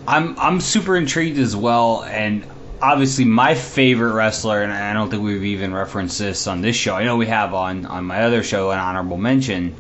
[0.08, 2.46] I'm I'm super intrigued as well, and
[2.82, 6.96] obviously my favorite wrestler, and I don't think we've even referenced this on this show.
[6.96, 9.76] I know we have on on my other show an honorable mention,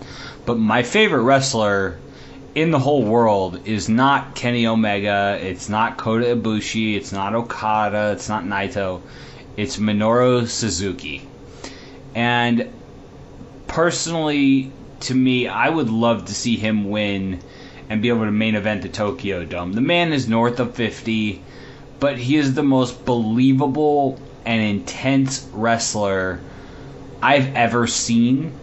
[0.45, 1.97] but my favorite wrestler
[2.55, 5.37] in the whole world is not Kenny Omega.
[5.39, 6.95] It's not Kota Ibushi.
[6.95, 8.13] It's not Okada.
[8.13, 9.01] It's not Naito.
[9.55, 11.27] It's Minoru Suzuki.
[12.15, 12.73] And
[13.67, 17.39] personally, to me, I would love to see him win
[17.89, 19.73] and be able to main event the Tokyo Dome.
[19.73, 21.41] The man is north of 50
[21.99, 26.39] but he is the most believable and intense wrestler
[27.21, 28.53] I've ever seen,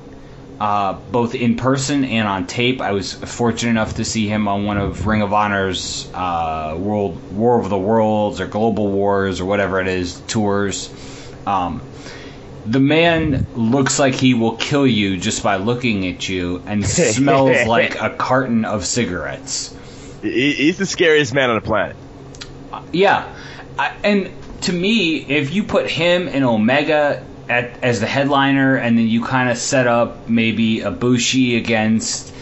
[0.60, 2.80] uh, both in person and on tape.
[2.80, 7.32] I was fortunate enough to see him on one of Ring of Honor's uh, World
[7.32, 10.90] War of the Worlds or Global Wars or whatever it is tours.
[11.46, 11.82] Um,
[12.66, 17.66] the man looks like he will kill you just by looking at you and smells
[17.66, 19.74] like a carton of cigarettes.
[20.22, 21.96] He's the scariest man on the planet.
[22.92, 23.33] Yeah,
[23.79, 24.31] I, and
[24.62, 29.22] to me, if you put him and Omega at, as the headliner, and then you
[29.22, 32.33] kind of set up maybe Ibushi against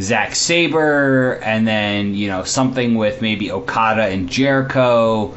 [0.00, 5.34] Zack Sabre, and then you know something with maybe Okada and Jericho,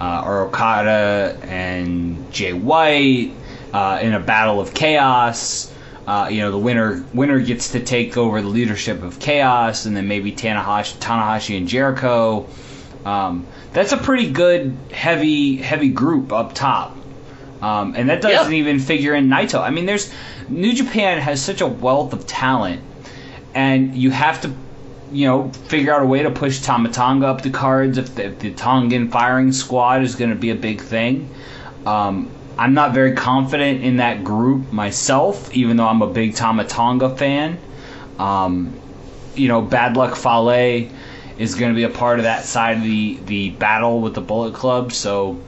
[0.00, 3.32] uh, or Okada and Jay White
[3.72, 5.72] uh, in a battle of chaos.
[6.06, 9.96] Uh, you know, the winner winner gets to take over the leadership of chaos, and
[9.96, 12.48] then maybe Tanahashi, Tanahashi and Jericho.
[13.04, 16.96] Um, that's a pretty good heavy heavy group up top.
[17.62, 19.60] Um, and that doesn't even figure in Naito.
[19.60, 20.12] I mean, there's
[20.48, 22.82] New Japan has such a wealth of talent,
[23.54, 24.52] and you have to,
[25.12, 28.26] you know, figure out a way to push Tama Tonga up the cards if the,
[28.26, 31.28] if the Tongan firing squad is going to be a big thing.
[31.84, 36.66] Um, I'm not very confident in that group myself, even though I'm a big Tama
[36.66, 37.56] Tonga fan.
[38.18, 38.78] Um,
[39.34, 40.90] you know, Bad Luck Fale
[41.38, 44.20] is going to be a part of that side of the, the battle with the
[44.20, 44.92] Bullet Club.
[44.92, 45.40] So,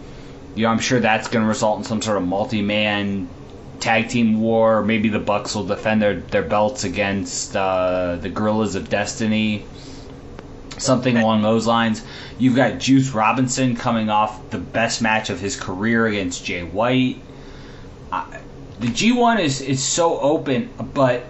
[0.55, 3.29] you know, I'm sure that's going to result in some sort of multi-man
[3.79, 4.83] tag team war.
[4.83, 9.67] Maybe the Bucks will defend their, their belts against uh, the Guerrillas of Destiny.
[10.83, 12.05] Something along those lines.
[12.39, 17.21] You've got Juice Robinson coming off the best match of his career against Jay White.
[18.11, 18.27] Uh,
[18.81, 21.25] the G1 is, is so open, but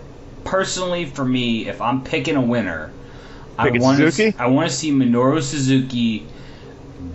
[0.44, 2.92] personally for me, if I'm picking a winner,
[3.58, 6.26] I want to I want to see Minoru Suzuki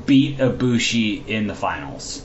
[0.05, 2.23] beat Ibushi in the finals.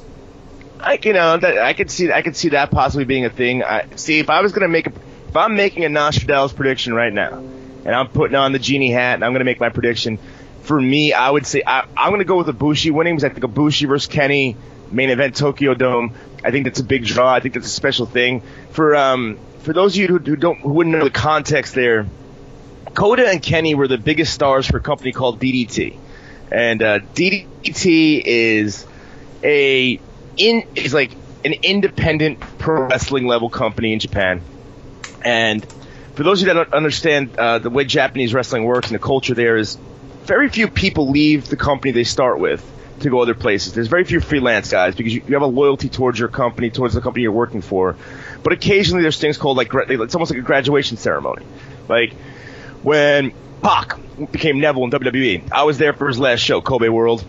[0.81, 3.62] I you know that I could see I could see that possibly being a thing.
[3.62, 4.92] I see if I was gonna make a
[5.29, 7.42] if I'm making a Nostradamus prediction right now,
[7.85, 10.18] and I'm putting on the genie hat and I'm gonna make my prediction.
[10.62, 13.45] For me, I would say I, I'm gonna go with Ibushi winning because I think
[13.45, 14.57] Ibushi versus Kenny
[14.90, 16.14] main event Tokyo Dome.
[16.45, 17.33] I think that's a big draw.
[17.33, 20.61] I think that's a special thing for um for those of you who, who don't
[20.61, 22.07] who wouldn't know the context there.
[22.95, 25.97] Kota and Kenny were the biggest stars for a company called DDT,
[26.51, 28.87] and uh, DDT is
[29.42, 29.99] a
[30.37, 31.12] in is like
[31.45, 34.42] an independent pro wrestling level company in Japan.
[35.25, 35.64] And
[36.14, 39.03] for those of you that don't understand uh, the way Japanese wrestling works and the
[39.03, 39.79] culture there is,
[40.25, 42.68] very few people leave the company they start with
[43.01, 43.72] to go other places.
[43.72, 46.94] There's very few freelance guys because you, you have a loyalty towards your company, towards
[46.94, 47.96] the company you're working for.
[48.42, 51.44] But occasionally there's things called like it's almost like a graduation ceremony.
[51.88, 52.12] Like
[52.83, 53.96] when Pac
[54.31, 55.53] became Neville in WWE.
[55.53, 57.25] I was there for his last show, Kobe World,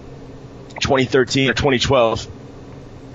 [0.82, 2.28] 2013 or 2012.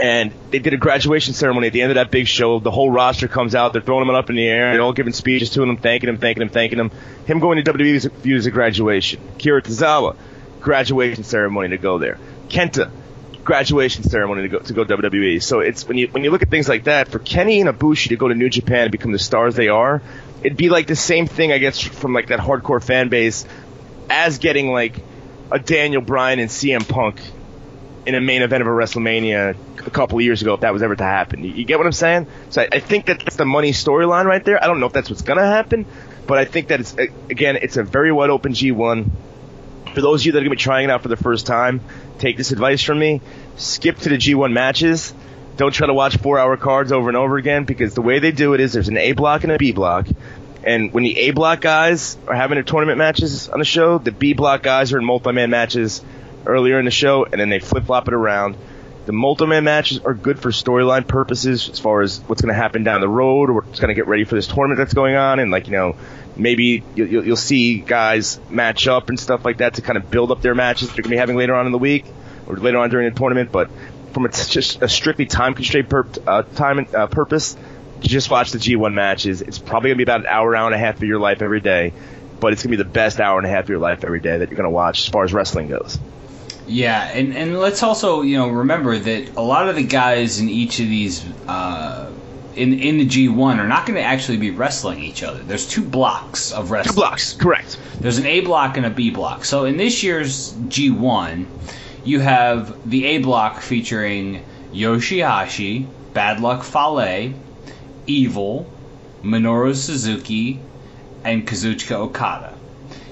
[0.00, 2.61] And they did a graduation ceremony at the end of that big show.
[2.61, 3.72] The whole roster comes out.
[3.72, 4.72] They're throwing him up in the air.
[4.72, 6.90] They're all giving speeches to him, thanking him, thanking him, thanking him.
[7.26, 9.20] Him going to WWE is as a graduation.
[9.34, 10.16] Akira Tozawa,
[10.61, 12.18] graduation ceremony to go there.
[12.48, 12.90] Kenta,
[13.42, 15.42] graduation ceremony to go to go WWE.
[15.42, 18.11] So it's when you when you look at things like that, for Kenny and Ibushi
[18.11, 20.00] to go to New Japan and become the stars they are,
[20.42, 23.46] it'd be like the same thing, I guess, from like that hardcore fan base
[24.11, 25.00] as getting like
[25.50, 27.20] a Daniel Bryan and CM Punk
[28.09, 29.55] in a main event of a WrestleMania
[29.87, 31.44] a couple years ago, if that was ever to happen.
[31.44, 32.27] You, you get what I'm saying?
[32.49, 34.62] So I, I think that that's the money storyline right there.
[34.64, 35.85] I don't know if that's what's going to happen,
[36.27, 39.11] but I think that it's again, it's a very wide open G1.
[39.92, 41.47] For those of you that are going to be trying it out for the first
[41.47, 41.83] time,
[42.18, 43.21] take this advice from me.
[43.57, 45.12] Skip to the G1 matches.
[45.59, 48.33] Don't try to watch four hour cards over and over again because the way they
[48.33, 50.07] do it is there's an A block and a B block.
[50.64, 54.12] And when the A block guys are having their tournament matches on the show, the
[54.12, 56.03] B block guys are in multi man matches
[56.48, 58.56] earlier in the show, and then they flip flop it around.
[59.06, 62.84] The multi-man matches are good for storyline purposes as far as what's going to happen
[62.84, 65.38] down the road or what's going to get ready for this tournament that's going on.
[65.38, 65.96] And like, you know,
[66.37, 70.30] maybe you'll, you'll see guys match up and stuff like that to kind of build
[70.30, 72.04] up their matches they're going to be having later on in the week
[72.46, 73.50] or later on during the tournament.
[73.50, 73.70] But
[74.12, 77.56] from a, just a strictly time constraint per, uh, time uh, purpose,
[78.00, 79.42] just watch the G1 matches.
[79.42, 81.42] It's probably going to be about an hour, hour and a half of your life
[81.42, 81.92] every day.
[82.40, 84.20] But it's going to be the best hour and a half of your life every
[84.20, 85.98] day that you're going to watch as far as wrestling goes.
[86.68, 90.50] Yeah, and, and let's also you know remember that a lot of the guys in
[90.50, 92.12] each of these uh,
[92.54, 95.42] in in the G1 are not going to actually be wrestling each other.
[95.42, 96.94] There's two blocks of wrestling.
[96.94, 97.78] Two blocks, correct.
[98.00, 99.46] There's an A block and a B block.
[99.46, 101.46] So in this year's G1,
[102.04, 107.33] you have the A block featuring Yoshihashi, Bad Luck Fale,
[108.07, 108.70] Evil,
[109.22, 110.61] Minoru Suzuki,
[111.24, 112.58] and Kazuchika Okada.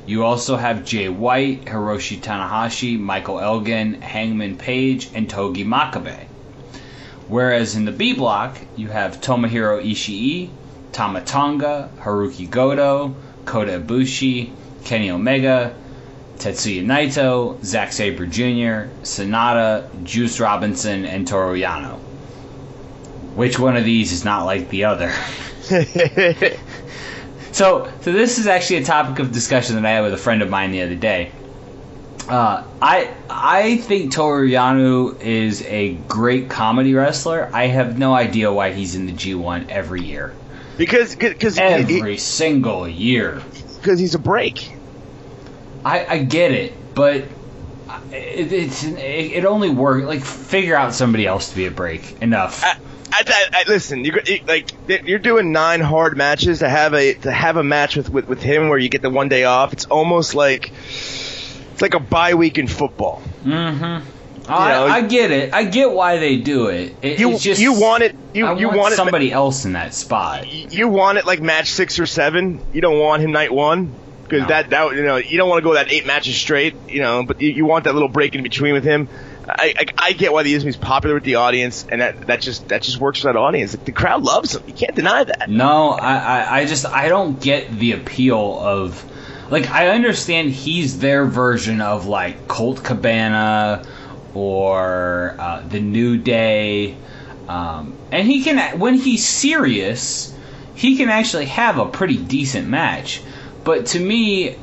[0.07, 6.27] You also have Jay White, Hiroshi Tanahashi, Michael Elgin, Hangman Page, and Togi Makabe.
[7.27, 10.51] Whereas in the B block, you have Tomohiro Ishii,
[10.93, 13.17] Tama Tonga, Hirooki Goto,
[13.47, 14.53] Kota Ibushi,
[14.85, 15.75] Kenny Omega,
[16.39, 21.99] Tetsuya Naito, Zack Sabre Jr., Sanada, Juice Robinson, and Toru Yano.
[23.35, 25.13] Which one of these is not like the other?
[27.57, 30.43] so, so this is actually a topic of discussion that I had with a friend
[30.43, 31.33] of mine the other day.
[32.29, 37.49] Uh, I I think Toru Yano is a great comedy wrestler.
[37.55, 40.35] I have no idea why he's in the G1 every year.
[40.77, 43.43] Because because every he, single year.
[43.77, 44.71] Because he's a break.
[45.83, 47.25] I, I get it, but
[48.13, 50.05] it, it's it, it only works.
[50.05, 52.21] Like figure out somebody else to be a break.
[52.21, 52.63] Enough.
[52.63, 52.77] I,
[53.13, 57.57] I, I, listen, you're like you're doing nine hard matches to have a to have
[57.57, 59.73] a match with, with, with him where you get the one day off.
[59.73, 63.23] It's almost like it's like a bye week in football.
[63.45, 64.13] Mm-hmm.
[64.49, 65.53] I, know, I, get it.
[65.53, 66.95] I get why they do it.
[67.03, 68.15] it you just, you want it.
[68.33, 70.47] You I you want, want somebody it, else in that spot.
[70.47, 72.61] You want it like match six or seven.
[72.73, 73.93] You don't want him night one
[74.23, 74.49] because no.
[74.49, 76.75] that that you know you don't want to go that eight matches straight.
[76.89, 79.09] You know, but you, you want that little break in between with him.
[79.49, 82.69] I, I, I get why the Izzy's popular with the audience, and that, that just
[82.69, 83.73] that just works for that audience.
[83.73, 84.63] The crowd loves him.
[84.67, 85.49] You can't deny that.
[85.49, 89.05] No, I, I, I just I don't get the appeal of
[89.51, 93.85] like I understand he's their version of like Colt Cabana
[94.35, 96.97] or uh, the New Day,
[97.49, 100.35] um, and he can when he's serious,
[100.75, 103.23] he can actually have a pretty decent match.
[103.63, 104.57] But to me,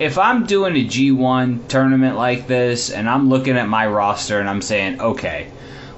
[0.00, 4.48] if I'm doing a G1 tournament like this and I'm looking at my roster and
[4.48, 5.48] I'm saying, okay,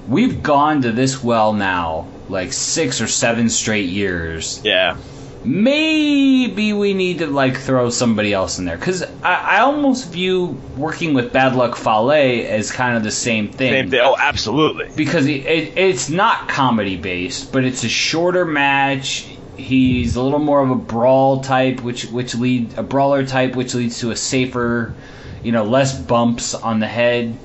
[0.08, 4.60] we've gone to this well now like six or seven straight years.
[4.64, 4.96] Yeah.
[5.44, 10.60] Maybe we need to like throw somebody else in there because I, I almost view
[10.76, 13.72] working with Bad Luck Fale as kind of the same thing.
[13.72, 14.00] Same thing.
[14.02, 14.90] Oh, absolutely.
[14.96, 19.31] Because it, it, it's not comedy based, but it's a shorter match
[19.62, 23.74] he's a little more of a brawl type, which which lead a brawler type, which
[23.74, 24.94] leads to a safer,
[25.42, 27.36] you know, less bumps on the head,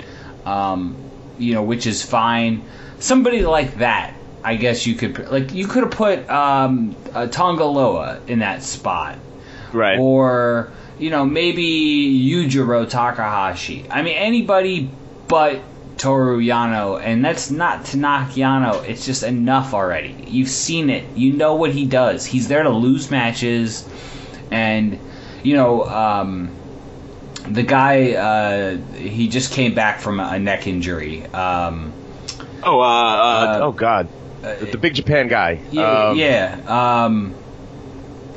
[0.46, 0.96] um,
[1.38, 2.64] you know, which is fine.
[3.00, 6.96] Somebody like that, I guess you could like you could have put um,
[7.32, 9.18] Tanga Loa in that spot,
[9.72, 10.00] right?
[10.00, 13.86] Or you know maybe Yujiro Takahashi.
[13.90, 14.90] I mean anybody
[15.28, 15.62] but
[15.98, 18.88] Toru Yano, and that's not to knock Yano.
[18.88, 20.16] It's just enough already.
[20.28, 21.06] You've seen it.
[21.16, 22.26] You know what he does.
[22.26, 23.88] He's there to lose matches,
[24.52, 25.00] and
[25.44, 26.50] you know um,
[27.48, 28.14] the guy.
[28.14, 31.26] Uh, he just came back from a neck injury.
[31.26, 31.94] Um,
[32.64, 34.08] oh, uh, uh, oh God,
[34.42, 35.60] the, the, big Japan guy.
[35.72, 37.06] Yeah, um, yeah.
[37.06, 37.36] Um,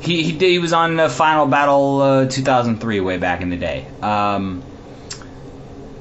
[0.01, 3.85] he he, he was on the Final Battle uh, 2003 way back in the day.
[4.01, 4.63] Um,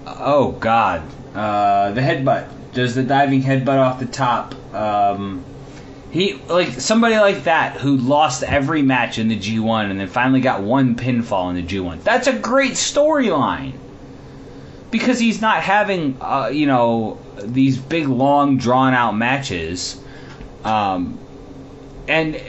[0.07, 1.03] oh God.
[1.35, 2.49] Uh, the headbutt.
[2.73, 4.55] Does the diving headbutt off the top.
[4.75, 5.45] Um,
[6.11, 10.41] he like somebody like that who lost every match in the G1 and then finally
[10.41, 12.03] got one pinfall in the G1.
[12.03, 13.74] That's a great storyline
[14.91, 20.01] because he's not having uh, you know these big long drawn out matches,
[20.64, 21.18] um,
[22.09, 22.41] and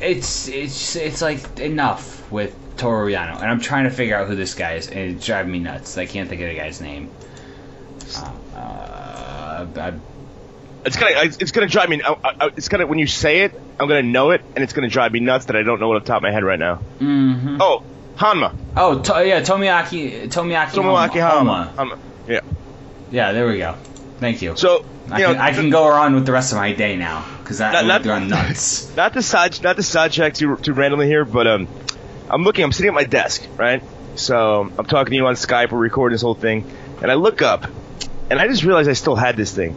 [0.00, 4.36] it's it's it's like enough with Toru Yano, and I'm trying to figure out who
[4.36, 5.98] this guy is, and it's driving me nuts.
[5.98, 7.10] I can't think of the guy's name.
[8.54, 9.92] Uh, I,
[10.84, 12.02] it's gonna it's gonna drive me.
[12.04, 15.12] I, it's gonna when you say it, I'm gonna know it, and it's gonna drive
[15.12, 16.80] me nuts that I don't know it off the top of my head right now.
[16.98, 17.56] Mm-hmm.
[17.60, 17.82] Oh,
[18.16, 18.54] Hanma.
[18.76, 21.72] Oh, to, yeah, Tomoaki Tomoaki Tomoaki Honma.
[21.72, 21.74] Hanma.
[21.74, 21.98] Hanma.
[22.28, 22.40] Yeah.
[23.10, 23.76] Yeah, there we go.
[24.18, 24.56] Thank you.
[24.56, 26.96] So I you can, know, I can go on with the rest of my day
[26.96, 28.94] now because that not- gone nuts.
[28.94, 31.68] not the side not the sidetrack too too randomly here, but um,
[32.28, 32.64] I'm looking.
[32.64, 33.82] I'm sitting at my desk, right?
[34.16, 35.72] So I'm talking to you on Skype.
[35.72, 36.70] We're recording this whole thing,
[37.02, 37.66] and I look up,
[38.30, 39.74] and I just realized I still had this thing.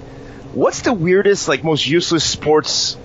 [0.54, 2.98] What's the weirdest, like, most useless sports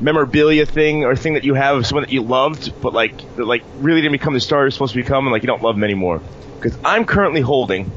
[0.00, 3.44] memorabilia thing or thing that you have of someone that you loved, but like that
[3.44, 5.74] like really didn't become the star you're supposed to become, and like you don't love
[5.74, 6.20] them anymore?
[6.56, 7.90] Because I'm currently holding,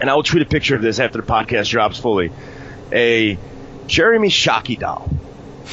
[0.00, 2.32] and I will tweet a picture of this after the podcast drops fully,
[2.92, 3.38] a
[3.86, 5.10] Jeremy Shockey doll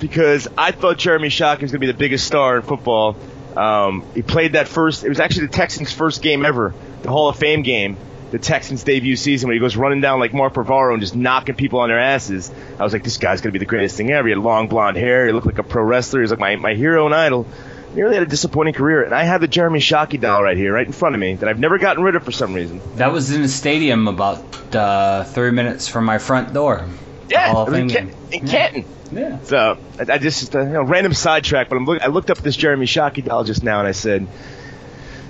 [0.00, 3.16] because I thought Jeremy Shockey was going to be the biggest star in football.
[3.56, 5.04] Um, he played that first.
[5.04, 7.96] It was actually the Texans' first game ever, the Hall of Fame game,
[8.30, 11.54] the Texans' debut season, when he goes running down like Mark Bavaro and just knocking
[11.54, 12.50] people on their asses.
[12.78, 14.28] I was like, this guy's going to be the greatest thing ever.
[14.28, 15.26] He had long blonde hair.
[15.26, 16.20] He looked like a pro wrestler.
[16.20, 17.46] He was like my, my hero and idol.
[17.94, 19.02] He really had a disappointing career.
[19.02, 21.48] And I have the Jeremy Shockey doll right here, right in front of me, that
[21.48, 22.80] I've never gotten rid of for some reason.
[22.96, 26.84] that was in a stadium about uh, 30 minutes from my front door.
[27.30, 28.50] Yeah, in, Fame in Yeah.
[28.52, 28.84] Canton.
[29.10, 29.38] Yeah.
[29.42, 32.38] So I, I just uh, you know random sidetrack, but I'm look, I looked up
[32.38, 34.26] this Jeremy Shockey doll just now, and I said,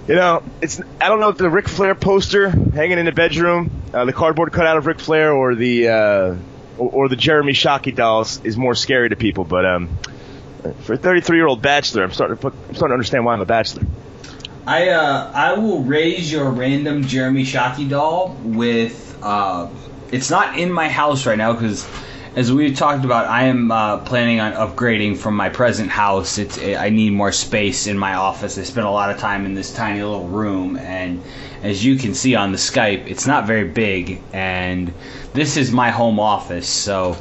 [0.09, 3.71] you know, it's I don't know if the Ric Flair poster hanging in the bedroom,
[3.93, 6.37] uh, the cardboard cutout of Ric Flair, or the uh,
[6.79, 9.45] or, or the Jeremy Shockey dolls is more scary to people.
[9.45, 9.99] But um,
[10.81, 13.35] for a 33 year old bachelor, I'm starting to put, I'm starting to understand why
[13.35, 13.83] I'm a bachelor.
[14.67, 19.69] I uh, I will raise your random Jeremy Shockey doll with uh,
[20.11, 21.87] it's not in my house right now because
[22.39, 26.39] as we've talked about, I am uh, planning on upgrading from my present house.
[26.39, 28.57] It's I need more space in my office.
[28.57, 31.21] I spend a lot of time in this tiny little room, and
[31.65, 34.95] as you can see on the Skype, it's not very big, and
[35.33, 37.17] this is my home office, so.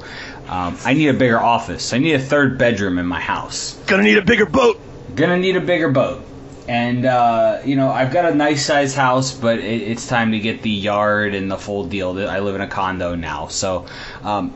[0.49, 1.91] Um, I need a bigger office.
[1.91, 4.79] I need a third bedroom in my house Gonna need a bigger boat.
[5.13, 6.23] gonna need a bigger boat
[6.69, 10.39] and uh, you know i've got a nice sized house but it, it's time to
[10.39, 13.85] get the yard and the full deal i live in a condo now so
[14.23, 14.53] um,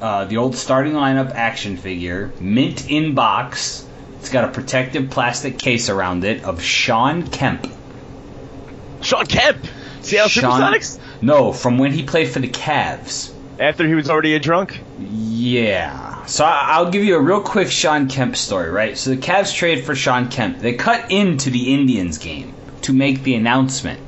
[0.00, 3.86] uh, the old starting lineup action figure mint in box
[4.26, 7.64] it's got a protective plastic case around it of Sean Kemp.
[9.00, 9.64] Sean Kemp.
[10.00, 10.98] Seattle Sean- Supersonics.
[11.22, 13.32] No, from when he played for the Cavs.
[13.58, 14.80] After he was already a drunk.
[15.00, 16.24] Yeah.
[16.26, 18.98] So I'll give you a real quick Sean Kemp story, right?
[18.98, 20.58] So the Cavs trade for Sean Kemp.
[20.58, 22.52] They cut into the Indians game
[22.82, 24.00] to make the announcement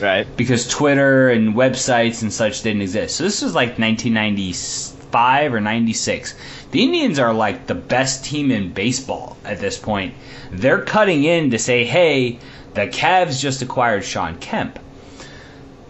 [0.00, 0.26] Right.
[0.36, 3.16] because Twitter and websites and such didn't exist.
[3.16, 6.34] So this was like 1995 or 96.
[6.70, 10.14] The Indians are like the best team in baseball at this point.
[10.52, 12.38] They're cutting in to say, hey,
[12.74, 14.78] the Cavs just acquired Sean Kemp.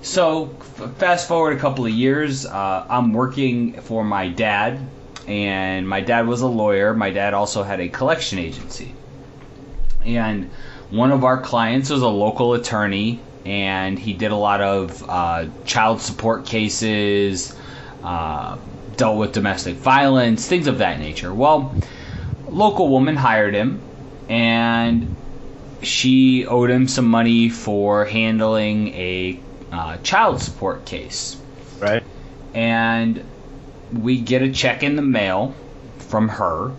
[0.05, 0.49] So
[0.99, 4.79] fast forward a couple of years, uh, I'm working for my dad,
[5.27, 6.93] and my dad was a lawyer.
[6.93, 8.95] My dad also had a collection agency,
[10.05, 10.51] and
[10.91, 15.47] one of our clients was a local attorney, and he did a lot of uh,
[15.65, 17.57] child support cases,
[18.03, 18.59] uh,
[18.99, 21.33] dealt with domestic violence, things of that nature.
[21.33, 21.75] Well,
[22.47, 23.81] local woman hired him,
[24.29, 25.17] and
[25.81, 29.41] she owed him some money for handling a
[29.75, 31.37] uh, child support case.
[31.79, 32.03] Right.
[32.55, 33.25] And
[33.93, 35.55] we get a check in the mail
[35.99, 36.73] from her.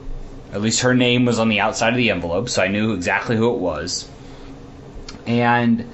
[0.52, 3.36] At least her name was on the outside of the envelope, so I knew exactly
[3.36, 4.10] who it was.
[5.28, 5.90] And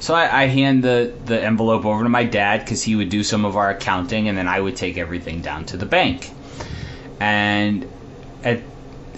[0.00, 3.22] so I, I hand the, the envelope over to my dad because he would do
[3.22, 6.30] some of our accounting, and then I would take everything down to the bank.
[7.20, 7.88] And
[8.42, 8.60] at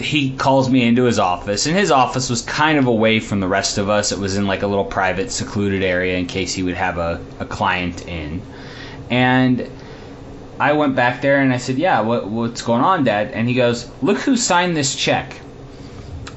[0.02, 3.48] he calls me into his office, and his office was kind of away from the
[3.48, 4.12] rest of us.
[4.12, 7.20] It was in like a little private, secluded area in case he would have a,
[7.40, 8.42] a client in.
[9.10, 9.70] And
[10.58, 13.54] I went back there and I said, "Yeah, what, what's going on, Dad?" And he
[13.54, 15.40] goes, "Look who signed this check."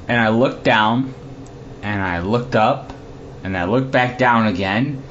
[0.08, 1.14] And I looked down,
[1.82, 2.92] and I looked up,
[3.44, 5.02] and I looked back down again,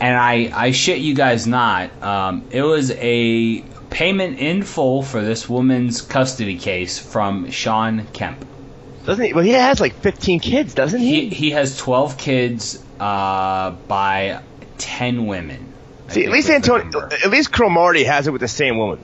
[0.00, 5.20] and I I shit you guys not, um, it was a payment in full for
[5.22, 8.44] this woman's custody case from Sean Kemp.
[9.04, 9.32] Doesn't he?
[9.32, 11.34] Well, he has like 15 kids, doesn't He he?
[11.34, 14.40] he has 12 kids uh, by
[14.78, 15.72] 10 women.
[16.08, 18.98] I See, at least Antonio, at least Cromartie has it with the same woman.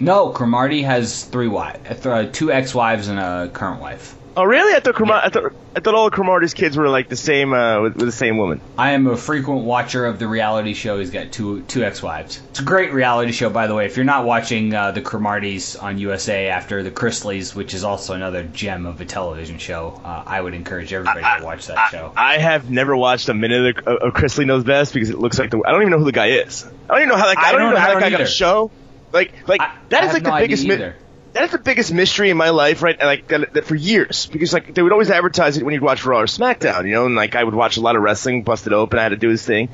[0.00, 4.14] No, Cromartie has three wives, uh, two ex-wives and a current wife.
[4.38, 4.72] Oh, really?
[4.72, 5.26] I thought Cromartie.
[5.26, 8.12] I thought I thought all Cromartie's kids were like the same uh, with, with the
[8.12, 8.60] same woman.
[8.78, 11.00] I am a frequent watcher of the reality show.
[11.00, 12.40] He's got two two ex-wives.
[12.50, 13.86] It's a great reality show, by the way.
[13.86, 18.14] If you're not watching uh, the Cromarties on USA after the Chrisleys, which is also
[18.14, 21.88] another gem of a television show, uh, I would encourage everybody to watch that I,
[21.88, 22.12] show.
[22.16, 25.50] I have never watched a minute of, of Chrisley Knows Best because it looks like
[25.50, 25.60] the.
[25.66, 26.64] I don't even know who the guy is.
[26.88, 27.42] I don't even know how that guy.
[27.42, 28.70] I, I don't, don't- even know how that guy got a show.
[29.10, 30.64] Like, like I- that I have like the biggest.
[30.64, 30.94] mi- either.
[31.36, 32.96] Is the biggest mystery in my life, right?
[32.98, 35.82] And like that, that for years, because like they would always advertise it when you'd
[35.82, 38.42] watch Raw or SmackDown, you know, and like I would watch a lot of wrestling,
[38.42, 39.68] busted open, I had to do his thing,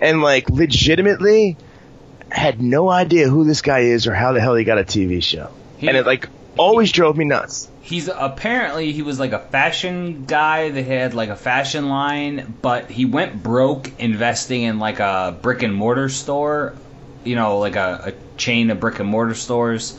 [0.00, 1.56] and like legitimately
[2.30, 5.22] had no idea who this guy is or how the hell he got a TV
[5.22, 7.68] show, He- and it like always drove me nuts.
[7.82, 12.88] He's apparently he was like a fashion guy that had like a fashion line, but
[12.90, 16.74] he went broke investing in like a brick and mortar store,
[17.24, 19.98] you know, like a, a chain of brick and mortar stores.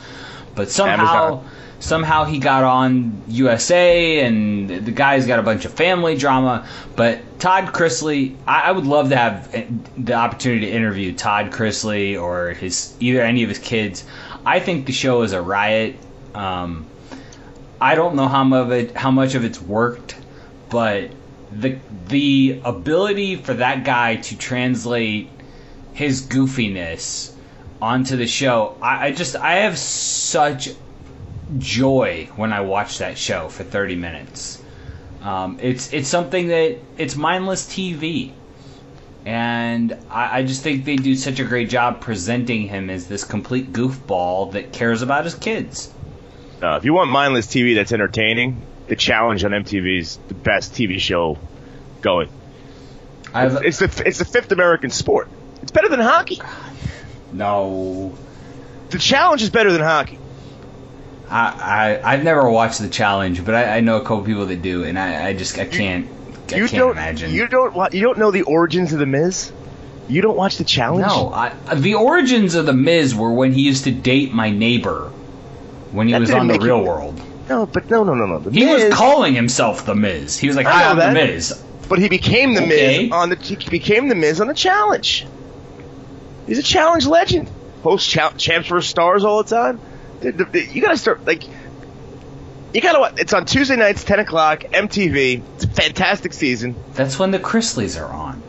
[0.54, 1.50] But somehow, Amazon.
[1.80, 6.66] somehow he got on USA, and the guy's got a bunch of family drama.
[6.94, 9.50] But Todd Chrisley, I, I would love to have
[9.96, 14.04] the opportunity to interview Todd Chrisley or his either any of his kids.
[14.44, 15.96] I think the show is a riot.
[16.34, 16.86] Um,
[17.80, 20.16] I don't know how much of it how much of it's worked,
[20.70, 21.10] but
[21.50, 21.78] the
[22.08, 25.28] the ability for that guy to translate
[25.92, 27.31] his goofiness
[27.82, 30.70] onto the show, I, I just I have such
[31.58, 34.62] joy when I watch that show for 30 minutes.
[35.20, 38.32] Um, it's it's something that it's mindless TV,
[39.26, 43.24] and I, I just think they do such a great job presenting him as this
[43.24, 45.92] complete goofball that cares about his kids.
[46.62, 50.72] Uh, if you want mindless TV that's entertaining, The Challenge on MTV is the best
[50.72, 51.36] TV show
[52.00, 52.28] going.
[53.34, 55.28] I've, It's the it's the fifth American sport.
[55.62, 56.40] It's better than hockey.
[57.32, 58.12] No,
[58.90, 60.18] The Challenge is better than hockey.
[61.30, 64.60] I, I I've never watched the challenge, but I, I know a couple people that
[64.60, 66.06] do, and I, I just I can't
[66.52, 67.32] I you can't don't imagine.
[67.32, 69.50] you don't wa- you don't know the origins of the Miz.
[70.08, 71.06] You don't watch the Challenge.
[71.06, 75.10] no, I, the origins of the Miz were when he used to date my neighbor
[75.92, 77.18] when he That was on the Real you- World.
[77.48, 78.38] no, but no, no, no, no.
[78.40, 80.36] The He Miz, was calling himself the Miz.
[80.38, 81.08] He was like, I "Hi, I'm that.
[81.14, 83.04] the Miz." but he became the Okay.
[83.04, 85.26] Miz on the he became the Miz on the Challenge.
[86.46, 87.50] He's a Challenge legend.
[87.82, 89.80] Hosts cha- champs vs stars all the time.
[90.20, 91.42] The- the- the- you gotta start like.
[92.72, 93.00] You gotta.
[93.00, 95.42] wa- It's on Tuesday nights, ten o'clock, MTV.
[95.56, 96.74] It's a fantastic season.
[96.94, 98.42] That's when the Chrisleys are on.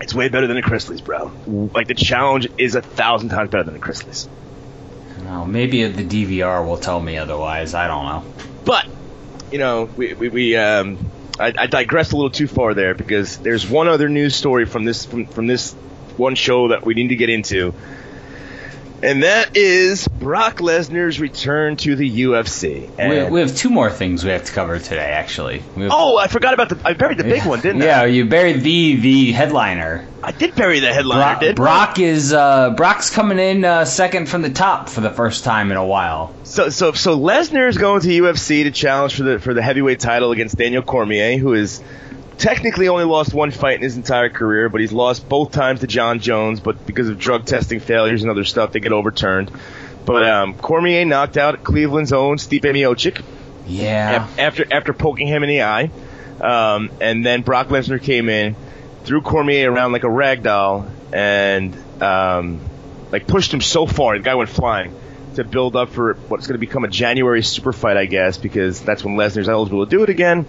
[0.00, 1.30] It's way better than the Chrisleys, bro.
[1.74, 4.26] Like the Challenge is a thousand times better than the Chrisleys.
[5.24, 7.74] No, maybe the DVR will tell me otherwise.
[7.74, 8.24] I don't know.
[8.64, 8.86] But
[9.52, 10.98] you know, we we, we um,
[11.38, 14.84] I, I digressed a little too far there because there's one other news story from
[14.84, 15.74] this from, from this
[16.18, 17.74] one show that we need to get into,
[19.02, 22.80] and that is Brock Lesnar's return to the UFC.
[22.80, 25.10] We, And- we have two more things we have to cover today.
[25.12, 27.84] Actually, have, oh, I forgot about the I buried the big one, didn't I?
[27.84, 30.06] yeah, you buried the the headliner.
[30.22, 30.28] I?
[30.28, 31.20] I did bury the headliner.
[31.22, 35.10] Brock, did Brock is uh, Brock's coming in uh, second from the top for the
[35.10, 36.34] first time in a while.
[36.44, 40.00] So so so Lesnar is going to UFC to challenge for the for the heavyweight
[40.00, 41.82] title against Daniel Cormier, who is
[42.38, 45.86] technically only lost one fight in his entire career, but he's lost both times to
[45.86, 49.50] Jon Jones, but because of drug testing failures and other stuff, they get overturned.
[50.04, 53.22] But um, Cormier knocked out Cleveland's own Stipe Miocic
[53.66, 55.90] Yeah, after after poking him in the eye,
[56.40, 58.56] um, and then Brock Lesnar came in,
[59.04, 62.60] threw Cormier around like a rag doll, and um,
[63.10, 64.94] like pushed him so far, the guy went flying
[65.36, 68.80] to build up for what's going to become a January super fight, I guess, because
[68.80, 70.46] that's when Lesnar's eligible to do it again.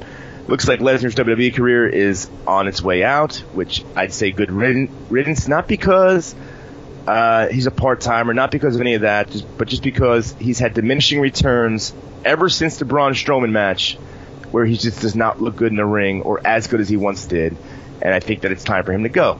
[0.48, 5.48] Looks like Lesnar's WWE career is on its way out, which I'd say good riddance,
[5.48, 6.36] not because
[7.08, 10.36] uh, he's a part timer, not because of any of that, just, but just because
[10.39, 11.93] he's had diminishing returns
[12.24, 13.96] ever since the Braun Strowman match,
[14.52, 16.98] where he just does not look good in the ring or as good as he
[16.98, 17.58] once did.
[18.02, 19.39] And I think that it's time for him to go.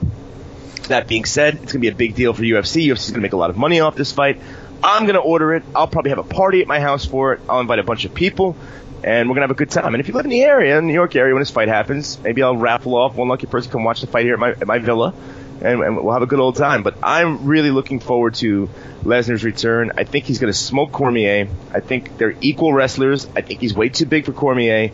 [0.88, 2.86] That being said, it's going to be a big deal for UFC.
[2.86, 4.40] UFC's going to make a lot of money off this fight.
[4.82, 5.64] I'm going to order it.
[5.74, 7.40] I'll probably have a party at my house for it.
[7.48, 8.56] I'll invite a bunch of people,
[9.04, 9.94] and we're to have a good time.
[9.94, 11.68] And if you live in the area, in the New York area, when this fight
[11.68, 14.50] happens, maybe I'll raffle off one lucky person come watch the fight here at my,
[14.50, 15.14] at my villa,
[15.60, 16.82] and, and we'll have a good old time.
[16.82, 18.68] But I'm really looking forward to
[19.04, 19.92] Lesnar's return.
[19.96, 21.48] I think he's to smoke Cormier.
[21.72, 23.26] I think they're equal wrestlers.
[23.36, 24.90] I think he's way too big for Cormier.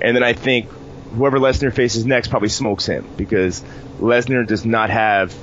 [0.00, 0.68] And then I think
[1.14, 3.62] whoever Lesnar faces next probably smokes him because
[4.00, 5.34] Lesnar does not have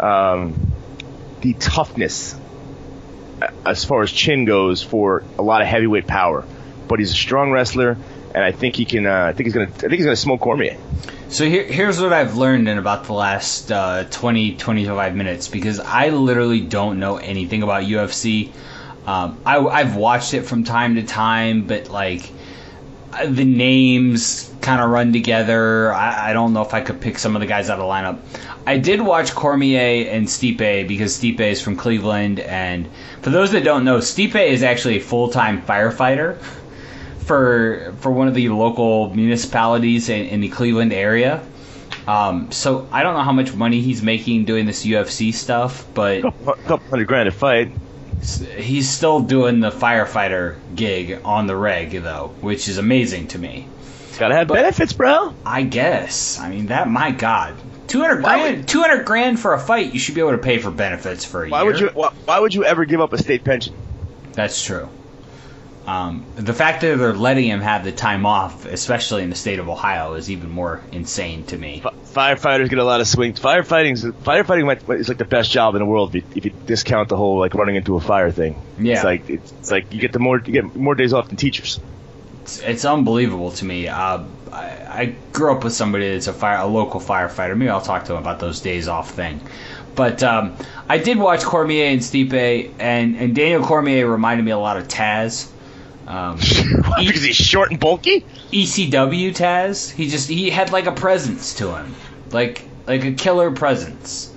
[0.00, 0.72] um,
[1.40, 2.36] the toughness
[3.66, 6.44] as far as chin goes for a lot of heavyweight power.
[6.92, 7.96] But he's a strong wrestler,
[8.34, 9.06] and I think he can.
[9.06, 9.64] Uh, I think he's gonna.
[9.64, 10.76] I think he's gonna smoke Cormier.
[11.30, 15.80] So here, here's what I've learned in about the last uh, 20, 25 minutes because
[15.80, 18.52] I literally don't know anything about UFC.
[19.06, 22.30] Um, I, I've watched it from time to time, but like
[23.24, 25.94] the names kind of run together.
[25.94, 27.90] I, I, don't know if I could pick some of the guys out of the
[27.90, 28.18] lineup.
[28.66, 32.86] I did watch Cormier and Stipe because Stipe is from Cleveland, and
[33.22, 36.38] for those that don't know, Stipe is actually a full time firefighter
[37.24, 41.44] for for one of the local municipalities in, in the Cleveland area.
[42.06, 46.18] Um, so I don't know how much money he's making doing this UFC stuff, but
[46.24, 47.72] a couple hundred grand a fight.
[48.56, 53.68] He's still doing the firefighter gig on the reg though, which is amazing to me.
[54.18, 55.34] Gotta have but benefits, bro.
[55.44, 56.38] I guess.
[56.38, 56.88] I mean that.
[56.88, 57.54] My God,
[57.86, 58.68] two hundred grand.
[58.68, 59.92] Two hundred grand for a fight.
[59.92, 61.72] You should be able to pay for benefits for a why year.
[61.72, 63.74] Would you, why, why would you ever give up a state pension?
[64.32, 64.88] That's true.
[65.86, 69.58] Um, the fact that they're letting him have the time off, especially in the state
[69.58, 71.82] of Ohio, is even more insane to me.
[71.82, 73.40] Firefighters get a lot of swings.
[73.40, 77.08] Firefighting firefighting is like the best job in the world if you, if you, discount
[77.08, 78.60] the whole like running into a fire thing.
[78.78, 81.28] Yeah, it's like it's, it's like you get the more you get more days off
[81.28, 81.80] than teachers.
[82.42, 83.88] It's, it's unbelievable to me.
[83.88, 87.56] Uh, I, I grew up with somebody that's a fire a local firefighter.
[87.56, 89.40] Maybe I'll talk to him about those days off thing.
[89.94, 90.56] But um,
[90.88, 94.88] I did watch Cormier and Stipe, and, and Daniel Cormier reminded me a lot of
[94.88, 95.50] Taz.
[96.06, 96.36] Um,
[96.98, 98.24] because he's short and bulky.
[98.50, 99.90] ECW Taz.
[99.90, 101.94] He just he had like a presence to him,
[102.30, 104.34] like like a killer presence.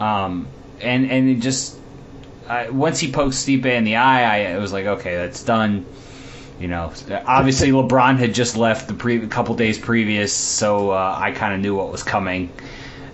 [0.00, 0.48] Um,
[0.80, 1.78] and and it just
[2.48, 5.86] I, once he poked Stipe in the eye, I it was like okay, that's done.
[6.58, 6.90] You know,
[7.26, 11.52] obviously LeBron had just left the pre- a couple days previous, so uh, I kind
[11.52, 12.50] of knew what was coming.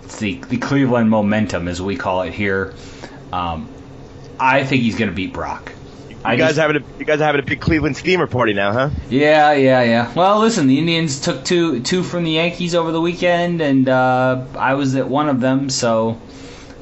[0.05, 2.74] It's the the Cleveland momentum, as we call it here.
[3.32, 3.68] Um,
[4.38, 5.72] I think he's going to beat Brock.
[6.24, 8.72] You guys just, having a you guys are having a big Cleveland steamer party now,
[8.72, 8.90] huh?
[9.10, 10.12] Yeah, yeah, yeah.
[10.14, 14.44] Well, listen, the Indians took two two from the Yankees over the weekend, and uh,
[14.56, 16.20] I was at one of them, so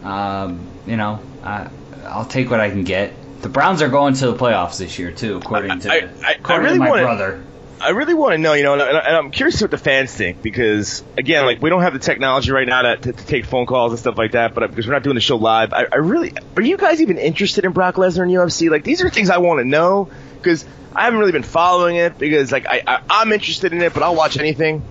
[0.03, 1.68] um, you know I,
[2.05, 3.14] I'll take what I can get.
[3.41, 6.64] The Browns are going to the playoffs this year too, according to, I, I, according
[6.64, 7.45] really to my wanna, brother.
[7.81, 10.43] I really want to know, you know, and, I, am curious what the fans think
[10.43, 13.64] because, again, like we don't have the technology right now to, to, to take phone
[13.64, 15.87] calls and stuff like that, but uh, because we're not doing the show live, I,
[15.91, 18.70] I really are you guys even interested in Brock Lesnar and UFC?
[18.70, 22.18] Like these are things I want to know because I haven't really been following it
[22.18, 24.83] because like I, I I'm interested in it, but I'll watch anything.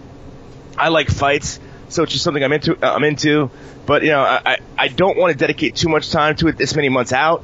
[0.75, 1.59] I like fights,
[1.89, 2.73] so it's just something I'm into.
[2.75, 3.51] Uh, I'm into,
[3.85, 6.75] but you know, I I don't want to dedicate too much time to it this
[6.75, 7.43] many months out.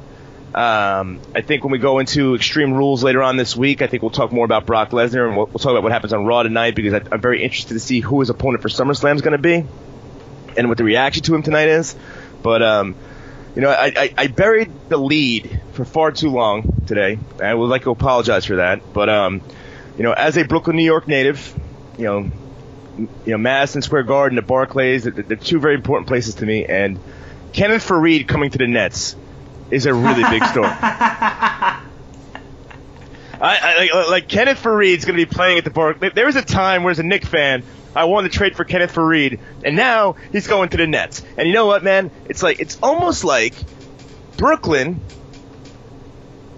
[0.56, 4.02] Um, I think when we go into Extreme Rules later on this week, I think
[4.02, 6.44] we'll talk more about Brock Lesnar and we'll, we'll talk about what happens on Raw
[6.44, 9.32] tonight because I, am very interested to see who his opponent for SummerSlam is going
[9.32, 9.66] to be
[10.56, 11.94] and what the reaction to him tonight is.
[12.42, 12.94] But um,
[13.54, 17.18] you know, I, I, I, buried the lead for far too long today.
[17.42, 18.94] I would like to apologize for that.
[18.94, 19.42] But um,
[19.98, 21.54] you know, as a Brooklyn, New York native,
[21.98, 22.30] you know,
[22.96, 26.64] you know, Madison Square Garden, the Barclays, they're, they're two very important places to me.
[26.64, 26.98] And
[27.52, 29.16] Kenneth Faried coming to the Nets
[29.70, 30.68] is a really big story.
[33.38, 36.00] I, I, like, like Kenneth Faried's going to be playing at the park.
[36.14, 37.64] There was a time where, as a Knick fan,
[37.94, 41.22] I wanted to trade for Kenneth Faried, and now he's going to the Nets.
[41.36, 42.10] And you know what, man?
[42.28, 43.54] It's like it's almost like
[44.36, 45.00] Brooklyn,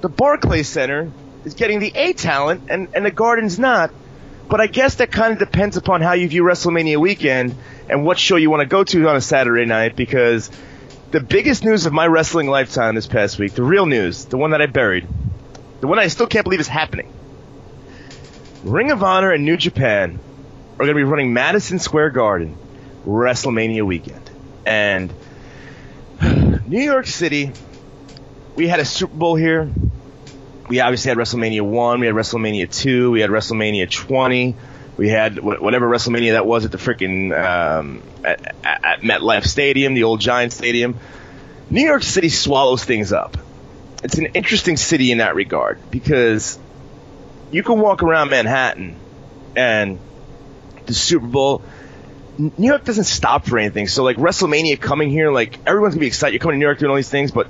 [0.01, 1.13] the Barclays Center,
[1.45, 3.93] is getting the A talent, and and the Garden's not.
[4.49, 7.55] But I guess that kind of depends upon how you view WrestleMania weekend
[7.89, 10.51] and what show you want to go to on a Saturday night, because
[11.11, 14.51] the biggest news of my wrestling lifetime this past week, the real news, the one
[14.51, 15.07] that I buried,
[15.81, 17.13] the one I still can't believe is happening.
[18.63, 20.19] Ring of Honor and New Japan
[20.75, 22.57] are going to be running Madison Square Garden
[23.07, 24.31] WrestleMania weekend.
[24.67, 25.13] And
[26.67, 27.53] New York City,
[28.55, 29.71] we had a Super Bowl here.
[30.69, 34.55] We obviously had WrestleMania 1, we had WrestleMania 2, we had WrestleMania 20.
[34.99, 40.03] We had whatever WrestleMania that was at the freaking um, at, at MetLife Stadium, the
[40.03, 40.99] old Giant Stadium.
[41.71, 43.37] New York City swallows things up.
[44.03, 46.59] It's an interesting city in that regard because
[47.53, 48.97] you can walk around Manhattan
[49.55, 50.01] and
[50.87, 51.63] the Super Bowl.
[52.37, 53.87] New York doesn't stop for anything.
[53.87, 56.35] So like WrestleMania coming here, like everyone's gonna be excited.
[56.35, 57.47] You're coming to New York doing all these things, but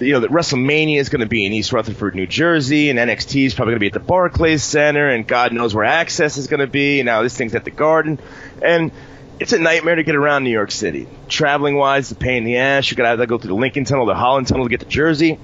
[0.00, 3.46] you know that WrestleMania is going to be in East Rutherford, New Jersey, and NXT
[3.46, 6.46] is probably going to be at the Barclays Center, and God knows where Axxess is
[6.46, 7.00] going to be.
[7.00, 8.18] And now this thing's at the Garden,
[8.62, 8.92] and
[9.40, 11.06] it's a nightmare to get around New York City.
[11.28, 12.90] Traveling wise, a pain in the ass.
[12.90, 15.38] You got to go through the Lincoln Tunnel, the Holland Tunnel to get to Jersey.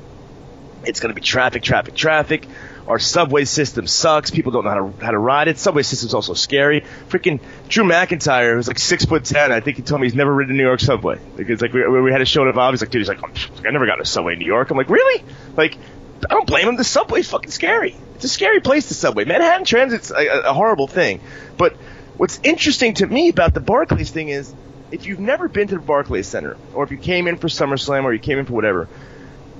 [0.84, 2.46] It's going to be traffic, traffic, traffic.
[2.86, 4.30] Our subway system sucks.
[4.30, 5.58] People don't know how to how to ride it.
[5.58, 6.82] Subway system's also scary.
[7.08, 10.34] Freaking Drew McIntyre, who's like six foot ten, I think he told me he's never
[10.34, 11.18] ridden a New York subway.
[11.36, 13.66] Because like we, we had a show at Bob, he's like, dude, he's like, oh,
[13.66, 14.70] I never got a subway in New York.
[14.70, 15.24] I'm like, really?
[15.56, 15.78] Like,
[16.28, 16.76] I don't blame him.
[16.76, 17.96] The subway's fucking scary.
[18.16, 18.88] It's a scary place.
[18.88, 19.24] The subway.
[19.24, 21.20] Manhattan Transit's a, a horrible thing.
[21.56, 21.74] But
[22.18, 24.54] what's interesting to me about the Barclays thing is,
[24.90, 28.04] if you've never been to the Barclays Center, or if you came in for SummerSlam,
[28.04, 28.88] or you came in for whatever,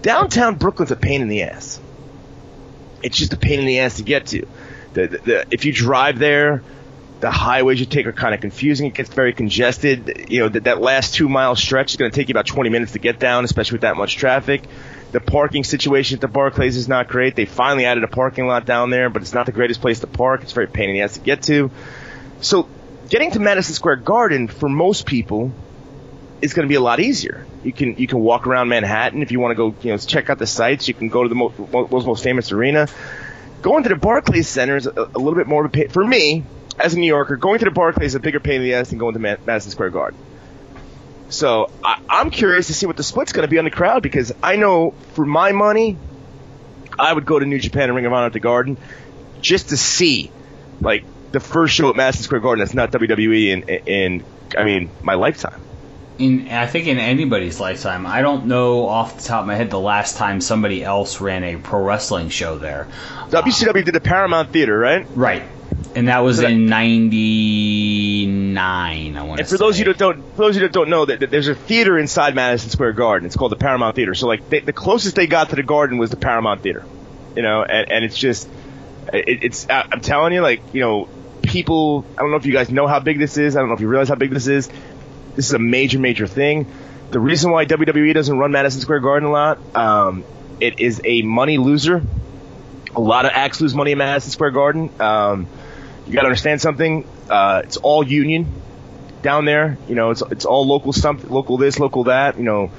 [0.02, 1.80] downtown Brooklyn's a pain in the ass.
[3.04, 4.46] It's just a pain in the ass to get to.
[4.94, 6.62] The, the, the, if you drive there,
[7.20, 8.86] the highways you take are kind of confusing.
[8.86, 10.26] It gets very congested.
[10.28, 12.70] You know, that, that last two mile stretch is going to take you about 20
[12.70, 14.64] minutes to get down, especially with that much traffic.
[15.12, 17.36] The parking situation at the Barclays is not great.
[17.36, 20.06] They finally added a parking lot down there, but it's not the greatest place to
[20.06, 20.42] park.
[20.42, 21.70] It's very pain in the ass to get to.
[22.40, 22.68] So,
[23.08, 25.52] getting to Madison Square Garden for most people
[26.44, 27.46] is going to be a lot easier.
[27.64, 30.28] You can you can walk around Manhattan if you want to go, you know, check
[30.28, 30.86] out the sites.
[30.86, 32.86] You can go to the most, most, most famous arena.
[33.62, 36.04] Going to the Barclays Center is a, a little bit more of a pain for
[36.04, 36.44] me
[36.78, 37.36] as a New Yorker.
[37.36, 39.70] Going to the Barclays is a bigger pain in the ass than going to Madison
[39.70, 40.20] Square Garden.
[41.30, 44.02] So I, I'm curious to see what the split's going to be on the crowd
[44.02, 45.96] because I know for my money,
[46.98, 48.76] I would go to New Japan and Ring of Honor at the Garden
[49.40, 50.30] just to see
[50.82, 54.24] like the first show at Madison Square Garden that's not WWE in in
[54.56, 55.63] I mean my lifetime
[56.18, 58.06] in I think in anybody's lifetime.
[58.06, 61.44] I don't know off the top of my head the last time somebody else ran
[61.44, 62.88] a pro wrestling show there.
[63.30, 65.06] WCW did the Paramount Theater, right?
[65.14, 65.42] Right.
[65.96, 69.16] And that was in '99.
[69.16, 69.42] I want to.
[69.42, 71.48] And for those you that don't, for those you that don't know, that, that, there's
[71.48, 73.26] a theater inside Madison Square Garden.
[73.26, 74.14] It's called the Paramount Theater.
[74.14, 76.86] So like they, the closest they got to the Garden was the Paramount Theater,
[77.36, 77.64] you know.
[77.64, 78.48] And, and it's just,
[79.12, 79.66] it, it's.
[79.68, 81.08] I'm telling you, like you know,
[81.42, 82.04] people.
[82.16, 83.56] I don't know if you guys know how big this is.
[83.56, 84.70] I don't know if you realize how big this is.
[85.36, 86.66] This is a major, major thing.
[87.10, 90.24] The reason why WWE doesn't run Madison Square Garden a lot, um,
[90.60, 92.02] it is a money loser.
[92.96, 94.90] A lot of acts lose money in Madison Square Garden.
[95.00, 95.46] Um,
[96.06, 97.06] you got to understand something.
[97.28, 98.46] Uh, it's all union
[99.22, 99.78] down there.
[99.88, 102.36] You know, it's it's all local stuff, local this, local that.
[102.36, 102.70] You know,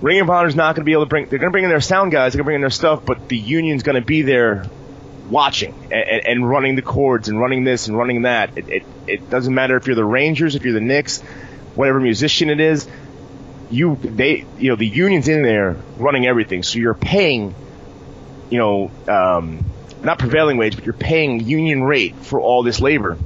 [0.00, 1.28] Ring of Honor's not going to be able to bring.
[1.28, 2.32] They're going to bring in their sound guys.
[2.32, 4.66] They're going to bring in their stuff, but the union's going to be there
[5.28, 8.56] watching and, and, running the cords and running this and running that.
[8.56, 11.22] It, it, it doesn't matter if you're the Rangers, if you're the Knicks,
[11.78, 12.88] whatever musician it is,
[13.70, 17.54] you they you know the union's in there running everything, so you're paying,
[18.50, 19.64] you know, um,
[20.02, 23.16] not prevailing wage, but you're paying union rate for all this labor.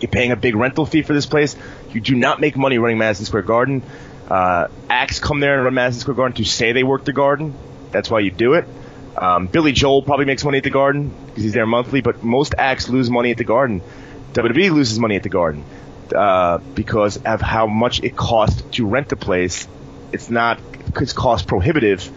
[0.00, 1.54] You're paying a big rental fee for this place.
[1.92, 3.82] You do not make money running Madison Square Garden.
[4.28, 7.54] Uh, acts come there and run Madison Square Garden to say they work the Garden.
[7.92, 8.66] That's why you do it.
[9.16, 12.56] Um, Billy Joel probably makes money at the Garden because he's there monthly, but most
[12.58, 13.82] acts lose money at the Garden.
[14.32, 15.64] WWE loses money at the Garden
[16.12, 19.68] uh, because of how much it costs to rent the place.
[20.12, 20.60] It's not
[21.00, 22.10] it's cost prohibitive,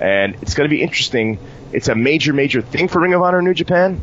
[0.00, 1.38] and it's going to be interesting.
[1.72, 4.00] It's a major, major thing for Ring of Honor New Japan.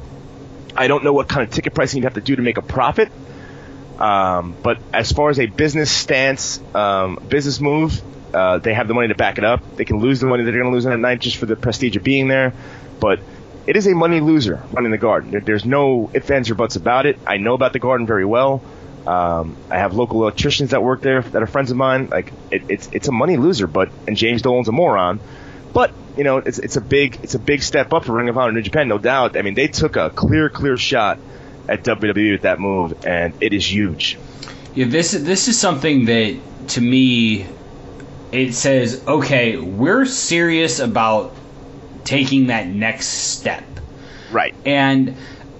[0.75, 2.61] I don't know what kind of ticket pricing you'd have to do to make a
[2.61, 3.11] profit.
[3.97, 8.01] Um, but as far as a business stance, um, business move,
[8.33, 9.77] uh, they have the money to back it up.
[9.77, 11.55] They can lose the money they're going to lose on that night just for the
[11.55, 12.53] prestige of being there.
[12.99, 13.19] But
[13.65, 15.31] it is a money loser running the garden.
[15.31, 17.17] There, there's no ifs, ands, or buts about it.
[17.25, 18.61] I know about the garden very well.
[19.07, 22.07] Um, I have local electricians that work there that are friends of mine.
[22.07, 25.19] Like it, it's it's a money loser, but and James Dolan's a moron.
[25.73, 28.37] But you know it's it's a big it's a big step up for Ring of
[28.37, 29.37] Honor New Japan, no doubt.
[29.37, 31.19] I mean they took a clear clear shot
[31.67, 34.17] at WWE with that move, and it is huge.
[34.73, 36.37] Yeah, this this is something that
[36.69, 37.45] to me
[38.31, 41.35] it says okay, we're serious about
[42.05, 43.63] taking that next step.
[44.31, 44.55] Right.
[44.65, 45.15] And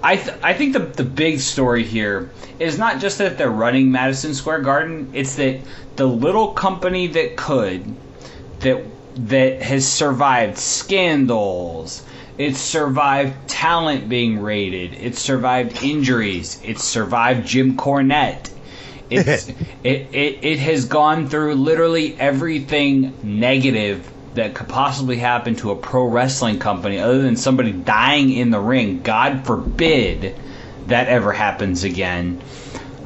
[0.05, 2.29] I th- I think the the big story here
[2.59, 5.61] is not just that they're running Madison Square Garden, it's that
[5.95, 7.83] the little company that could,
[8.59, 8.83] that
[9.15, 12.03] that has survived scandals,
[12.37, 18.51] it's survived talent being raided, it's survived injuries, it's survived Jim Cornette.
[19.09, 19.49] It's,
[19.83, 25.75] it, it, it has gone through literally everything negative that could possibly happen to a
[25.75, 29.01] pro wrestling company other than somebody dying in the ring.
[29.01, 30.35] God forbid
[30.87, 32.41] that ever happens again.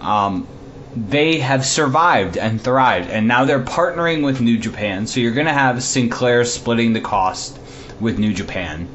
[0.02, 0.48] Um,
[0.96, 5.06] they have survived and thrived, and now they're partnering with New Japan.
[5.06, 7.58] So you're going to have Sinclair splitting the cost
[8.00, 8.88] with New Japan,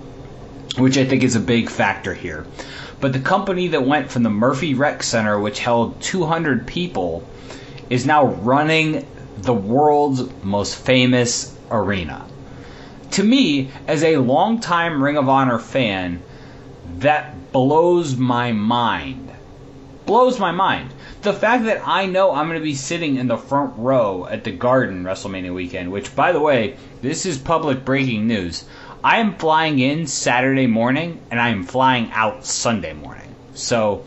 [0.76, 2.46] which I think is a big factor here.
[3.00, 7.22] But the company that went from the Murphy Rec Center, which held 200 people,
[7.90, 9.06] is now running
[9.38, 12.26] the world's most famous arena.
[13.12, 16.22] To me, as a longtime Ring of Honor fan,
[16.98, 19.30] that blows my mind.
[20.06, 20.90] Blows my mind.
[21.22, 24.44] The fact that I know I'm going to be sitting in the front row at
[24.44, 28.64] the Garden WrestleMania weekend, which, by the way, this is public breaking news.
[29.02, 33.34] I am flying in Saturday morning and I am flying out Sunday morning.
[33.54, 34.04] So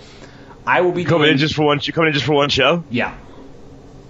[0.65, 1.79] I will be coming doing, in just for one.
[1.81, 2.83] You coming in just for one show?
[2.89, 3.15] Yeah,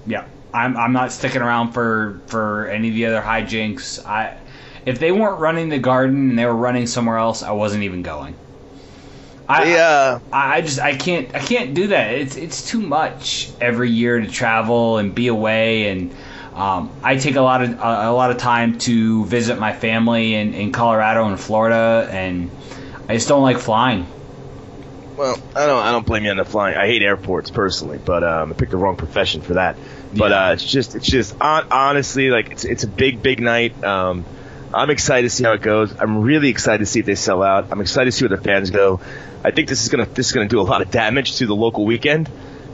[0.06, 0.26] yeah.
[0.58, 4.04] I'm I'm not sticking around for for any of the other hijinks.
[4.06, 4.38] I
[4.86, 8.02] if they weren't running the garden and they were running somewhere else, I wasn't even
[8.04, 8.36] going.
[9.50, 10.20] I, yeah.
[10.32, 12.12] I, I just I can't I can't do that.
[12.14, 16.14] It's it's too much every year to travel and be away and
[16.54, 20.34] um, I take a lot of a, a, lot of time to visit my family
[20.34, 22.50] in, in Colorado and Florida and
[23.08, 24.08] I just don't like flying.
[25.16, 26.76] well, I don't I don't blame you on the flying.
[26.76, 29.78] I hate airports personally, but um, I picked the wrong profession for that.
[30.16, 30.48] But Yeah.
[30.48, 33.84] uh, it's just it's just hon- honestly like it's it's a big big night.
[33.84, 34.26] Um,
[34.74, 35.94] I'm excited to see how it goes.
[36.00, 37.68] I'm really excited to see if they sell out.
[37.72, 39.00] I'm excited to see where the fans go.
[39.44, 41.56] I think this is gonna this is gonna do a lot of damage to the
[41.56, 42.30] local weekend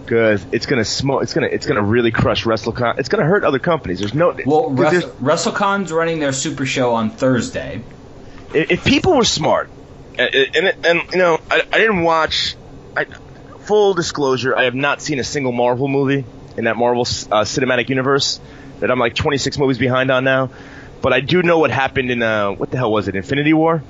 [0.06, 1.24] because it's gonna smoke.
[1.24, 3.00] It's gonna it's gonna really crush WrestleCon.
[3.00, 4.00] It's gonna hurt other companies.
[4.00, 7.82] There's no Well, Wres- there's- WrestleCon's running their Super Show on Thursday.
[8.54, 9.70] if if people were smart,
[10.20, 12.56] and, and, and you know, I, I didn't watch.
[12.96, 13.06] I,
[13.62, 16.26] full disclosure, I have not seen a single Marvel movie
[16.58, 18.40] in that Marvel uh, cinematic universe
[18.80, 20.50] that I'm like 26 movies behind on now.
[21.02, 23.16] But I do know what happened in uh, what the hell was it?
[23.16, 23.84] Infinity War.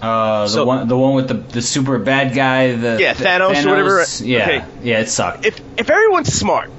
[0.00, 3.24] Uh, the So- one, the one with the the super bad guy, the Yeah, the-
[3.24, 4.04] Thanos or whatever.
[4.22, 4.64] Yeah, Okay.
[4.82, 5.46] yeah, it sucked.
[5.46, 6.70] If if everyone's smart,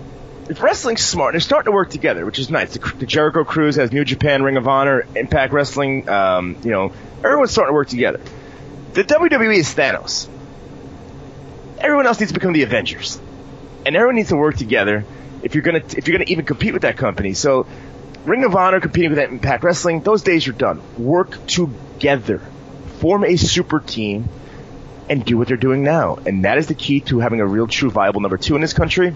[0.49, 2.73] if wrestling's smart, they're starting to work together, which is nice.
[2.77, 6.07] The, the Jericho Cruise has New Japan, Ring of Honor, Impact Wrestling.
[6.07, 6.93] Um, you know,
[7.23, 8.21] everyone's starting to work together.
[8.93, 10.27] The WWE is Thanos.
[11.79, 13.19] Everyone else needs to become the Avengers,
[13.87, 15.05] and everyone needs to work together
[15.43, 17.33] if you're gonna if you're gonna even compete with that company.
[17.33, 17.65] So,
[18.25, 20.81] Ring of Honor competing with Impact Wrestling, those days are done.
[20.97, 22.41] Work together,
[22.99, 24.27] form a super team,
[25.09, 26.17] and do what they're doing now.
[26.25, 28.73] And that is the key to having a real, true, viable number two in this
[28.73, 29.13] country.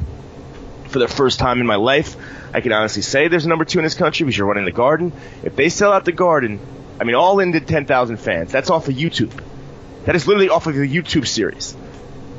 [0.87, 2.15] For the first time in my life,
[2.53, 4.71] I can honestly say there's a number two in this country because you're running the
[4.71, 5.11] Garden.
[5.43, 6.59] If they sell out the Garden,
[6.99, 8.51] I mean, All In did 10,000 fans.
[8.51, 9.31] That's off of YouTube.
[10.05, 11.75] That is literally off of the YouTube series.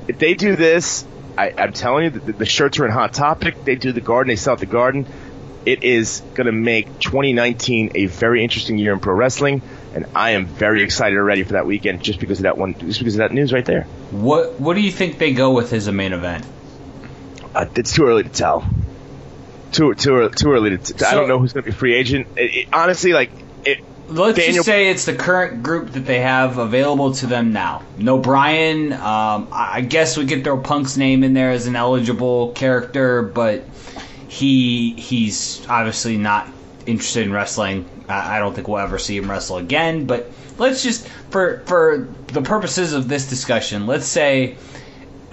[0.08, 1.06] If they do this,
[1.36, 3.64] I, I'm telling you, the, the shirts are in Hot Topic.
[3.64, 5.06] They do the Garden, they sell out the Garden.
[5.64, 9.62] It is going to make 2019 a very interesting year in pro wrestling,
[9.94, 12.98] and I am very excited already for that weekend just because of that one, just
[12.98, 13.84] because of that news right there.
[14.10, 16.44] What What do you think they go with as a main event?
[17.54, 18.68] Uh, it's too early to tell.
[19.70, 20.78] Too too early, too early to.
[20.78, 22.26] T- I So- don't know who's going to be free agent.
[22.36, 23.30] It, it, honestly, like
[23.64, 23.84] it.
[24.12, 27.82] Let's Daniel- just say it's the current group that they have available to them now.
[27.98, 28.92] No Bryan.
[28.92, 33.64] Um, I guess we could throw Punk's name in there as an eligible character, but
[34.28, 36.48] he he's obviously not
[36.86, 37.88] interested in wrestling.
[38.08, 40.04] I I don't think we'll ever see him wrestle again.
[40.06, 44.56] But let's just for for the purposes of this discussion, let's say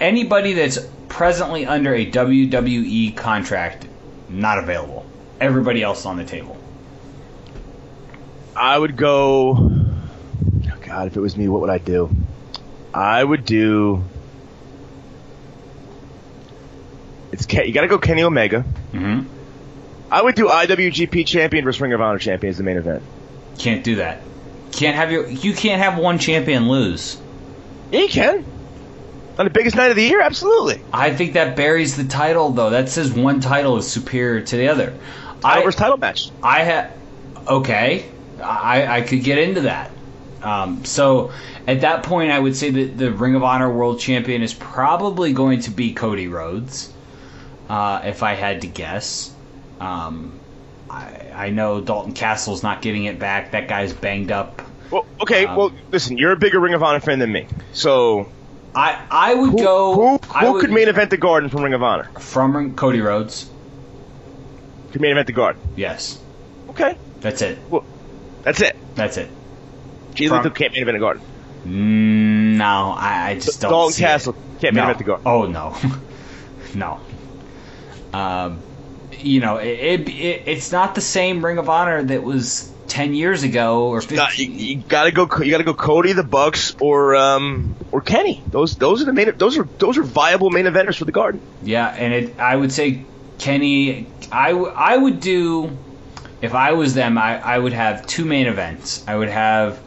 [0.00, 0.78] anybody that's
[1.08, 3.86] presently under a WWE contract
[4.28, 5.04] not available.
[5.40, 6.56] Everybody else on the table.
[8.60, 9.56] I would go.
[9.56, 12.10] Oh God, if it was me, what would I do?
[12.92, 14.04] I would do.
[17.32, 18.66] It's Ke- you got to go Kenny Omega.
[18.92, 19.26] Mm-hmm.
[20.10, 23.02] I would do IWGP champion versus Ring of Honor champion as the main event.
[23.58, 24.20] Can't do that.
[24.72, 27.18] Can't have your you can't have one champion lose.
[27.90, 28.44] Yeah, you can.
[29.38, 30.82] On the biggest night of the year, absolutely.
[30.92, 32.70] I think that buries the title though.
[32.70, 34.92] That says one title is superior to the other.
[35.40, 36.30] Title I versus title match.
[36.42, 36.92] I have
[37.48, 38.04] okay.
[38.42, 39.90] I I could get into that.
[40.42, 41.32] Um, so
[41.66, 45.32] at that point, I would say that the Ring of Honor World Champion is probably
[45.32, 46.92] going to be Cody Rhodes.
[47.68, 49.32] Uh, if I had to guess,
[49.80, 50.40] um,
[50.88, 53.52] I, I know Dalton Castle's not getting it back.
[53.52, 54.62] That guy's banged up.
[54.90, 55.46] Well, okay.
[55.46, 58.28] Um, well, listen, you're a bigger Ring of Honor fan than me, so
[58.74, 59.94] I I would who, go.
[59.94, 62.08] who, who would- could main event the Garden from Ring of Honor?
[62.18, 63.48] from Cody Rhodes?
[64.92, 65.60] Could main event the Garden.
[65.76, 66.18] Yes,
[66.70, 66.96] Okay.
[67.20, 67.58] that's it.
[67.68, 67.84] Well,
[68.42, 68.76] that's it.
[68.94, 69.28] That's it.
[70.16, 71.22] From- Lee can't main event the Garden.
[71.64, 73.70] Mm, no, I, I just don't.
[73.70, 74.60] Dalton Castle it.
[74.60, 74.90] can't main no.
[74.90, 75.26] event the Garden.
[75.26, 75.76] Oh no,
[76.74, 78.18] no.
[78.18, 78.58] Um,
[79.18, 83.14] you know, it, it, it it's not the same Ring of Honor that was ten
[83.14, 84.58] years ago or Got- fifteen.
[84.58, 85.28] you, you gotta go.
[85.42, 85.74] You gotta go.
[85.74, 88.42] Cody, the Bucks, or um, or Kenny.
[88.48, 89.32] Those those are the main.
[89.36, 91.40] Those are those are viable main eventers for the Garden.
[91.62, 93.04] Yeah, and it, I would say
[93.38, 94.06] Kenny.
[94.32, 95.76] I, w- I would do
[96.42, 97.18] if I was them.
[97.18, 99.04] I, I would have two main events.
[99.06, 99.80] I would have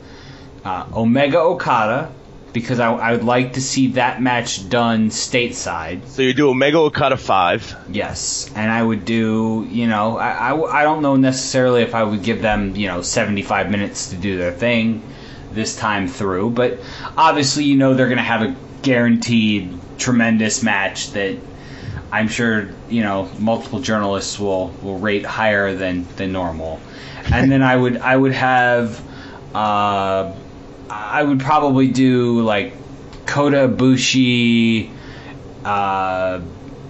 [0.64, 2.12] uh, Omega Okada
[2.54, 6.08] because I, I would like to see that match done stateside.
[6.08, 7.76] So you do Omega Okada five.
[7.90, 12.04] Yes, and I would do, you know, I, I, I don't know necessarily if I
[12.04, 15.02] would give them, you know, 75 minutes to do their thing
[15.52, 16.80] this time through, but
[17.18, 21.38] obviously, you know, they're going to have a guaranteed tremendous match that
[22.14, 26.80] I'm sure, you know, multiple journalists will, will rate higher than, than normal.
[27.32, 29.02] And then I would I would have
[29.56, 30.32] uh,
[30.90, 32.74] I would probably do like
[33.26, 34.92] Kota Ibushi
[35.66, 36.42] uh,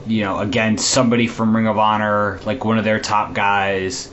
[0.06, 4.12] you know, against somebody from Ring of Honor, like one of their top guys.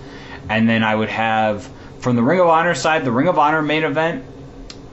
[0.49, 3.63] And then I would have, from the Ring of Honor side, the Ring of Honor
[3.63, 4.25] main event,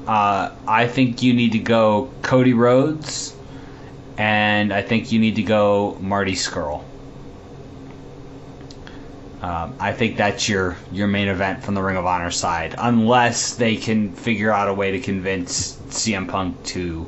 [0.07, 3.35] uh, I think you need to go Cody Rhodes,
[4.17, 6.83] and I think you need to go Marty Scurll.
[9.41, 13.55] Um, I think that's your your main event from the Ring of Honor side, unless
[13.55, 17.07] they can figure out a way to convince CM Punk to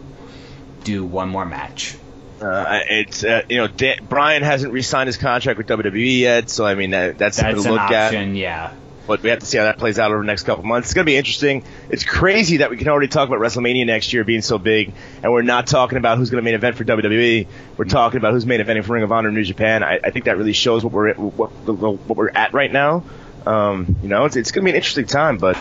[0.83, 1.97] do one more match.
[2.39, 6.65] Uh, it's uh, you know Dan, Bryan hasn't re-signed his contract with WWE yet, so
[6.65, 8.35] I mean that, that's, That's something to an look option, at.
[8.37, 8.73] yeah.
[9.07, 10.89] But we have to see how that plays out over the next couple months.
[10.89, 11.63] It's going to be interesting.
[11.89, 14.93] It's crazy that we can already talk about WrestleMania next year being so big,
[15.23, 17.47] and we're not talking about who's going to main event for WWE.
[17.77, 19.83] We're talking about who's main eventing for Ring of Honor and New Japan.
[19.83, 23.03] I, I think that really shows what we're what, what we're at right now.
[23.47, 25.57] Um, you know, it's it's going to be an interesting time, but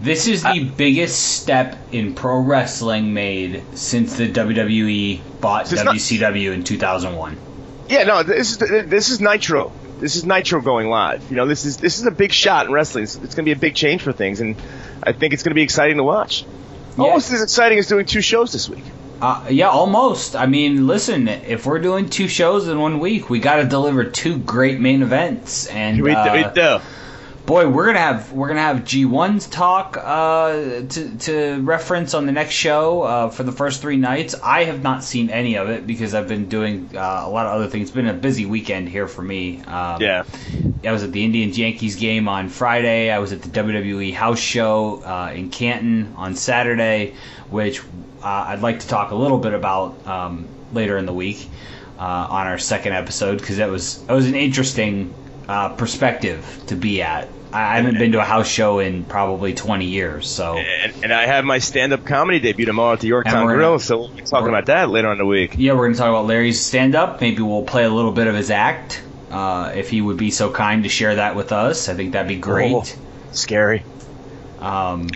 [0.00, 5.94] This is the biggest step in pro wrestling made since the WWE bought It's not-
[5.96, 7.36] WCW in 2001.
[7.88, 9.72] Yeah, no, this is this is Nitro.
[10.02, 11.30] This is Nitro going live.
[11.30, 13.04] You know, this is this is a big shot in wrestling.
[13.04, 14.56] It's, it's going to be a big change for things, and
[15.00, 16.44] I think it's going to be exciting to watch.
[16.98, 18.82] Almost as exciting as doing two shows this week.
[19.20, 20.34] Uh, yeah, almost.
[20.34, 24.02] I mean, listen, if we're doing two shows in one week, we got to deliver
[24.02, 26.80] two great main events, and we, uh, we do.
[27.46, 30.52] Boy, we're gonna have we're gonna have G1's talk uh,
[30.88, 34.34] to to reference on the next show uh, for the first three nights.
[34.42, 37.52] I have not seen any of it because I've been doing uh, a lot of
[37.52, 37.88] other things.
[37.88, 39.62] It's been a busy weekend here for me.
[39.62, 40.24] Um, Yeah.
[40.84, 43.10] I was at the Indians Yankees game on Friday.
[43.10, 47.14] I was at the WWE house show uh, in Canton on Saturday,
[47.50, 47.80] which
[48.22, 51.48] uh, I'd like to talk a little bit about um, later in the week
[51.98, 55.14] uh, on our second episode because that was that was an interesting
[55.48, 57.28] uh, perspective to be at.
[57.52, 61.26] I haven't been to a house show in probably 20 years, so And, and I
[61.26, 64.66] have my stand-up comedy debut tomorrow at the Yorktown Grill, so we'll be talking about
[64.66, 65.56] that later on in the week.
[65.58, 67.20] yeah, we're gonna talk about Larry's stand-up.
[67.20, 69.02] Maybe we'll play a little bit of his act.
[69.30, 72.26] Uh, if he would be so kind to share that with us, I think that'd
[72.28, 72.72] be great.
[72.72, 72.84] Oh,
[73.32, 73.84] scary.
[74.58, 75.08] Um,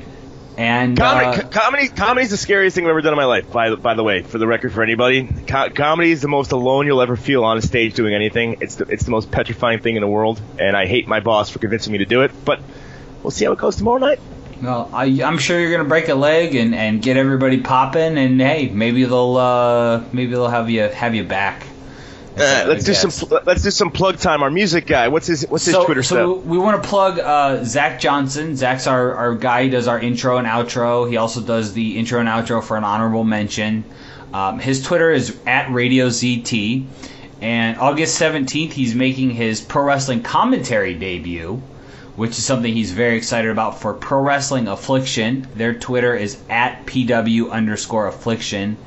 [0.56, 3.24] and Comedy, uh, co- comedy, comedy is the scariest thing I've ever done in my
[3.26, 3.50] life.
[3.52, 6.52] By the- by the way, for the record, for anybody, co- comedy is the most
[6.52, 8.56] alone you'll ever feel on a stage doing anything.
[8.60, 11.50] It's the, it's the most petrifying thing in the world, and I hate my boss
[11.50, 12.30] for convincing me to do it.
[12.44, 12.60] But
[13.22, 14.20] we'll see how it goes tomorrow night.
[14.62, 18.40] Well, I, I'm sure you're gonna break a leg and, and get everybody popping, and
[18.40, 21.66] hey, maybe they'll uh, maybe they'll have you have you back.
[22.36, 24.42] Uh, let's do some let's do some plug time.
[24.42, 26.46] Our music guy, what's his what's his so, Twitter so stuff?
[26.46, 28.56] we want to plug uh, Zach Johnson.
[28.56, 29.64] Zach's our, our guy.
[29.64, 31.08] He does our intro and outro.
[31.08, 33.84] He also does the intro and outro for an honorable mention.
[34.34, 36.84] Um, his Twitter is at Radio ZT.
[37.40, 41.62] And August 17th, he's making his pro wrestling commentary debut,
[42.16, 45.46] which is something he's very excited about for Pro Wrestling Affliction.
[45.54, 48.78] Their Twitter is at PW underscore affliction.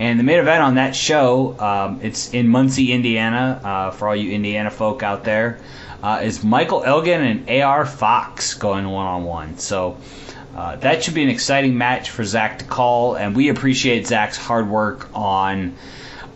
[0.00, 4.16] And the main event on that show, um, it's in Muncie, Indiana, uh, for all
[4.16, 5.60] you Indiana folk out there,
[6.02, 9.58] uh, is Michael Elgin and AR Fox going one on one.
[9.58, 9.98] So
[10.56, 14.38] uh, that should be an exciting match for Zach to call, and we appreciate Zach's
[14.38, 15.76] hard work on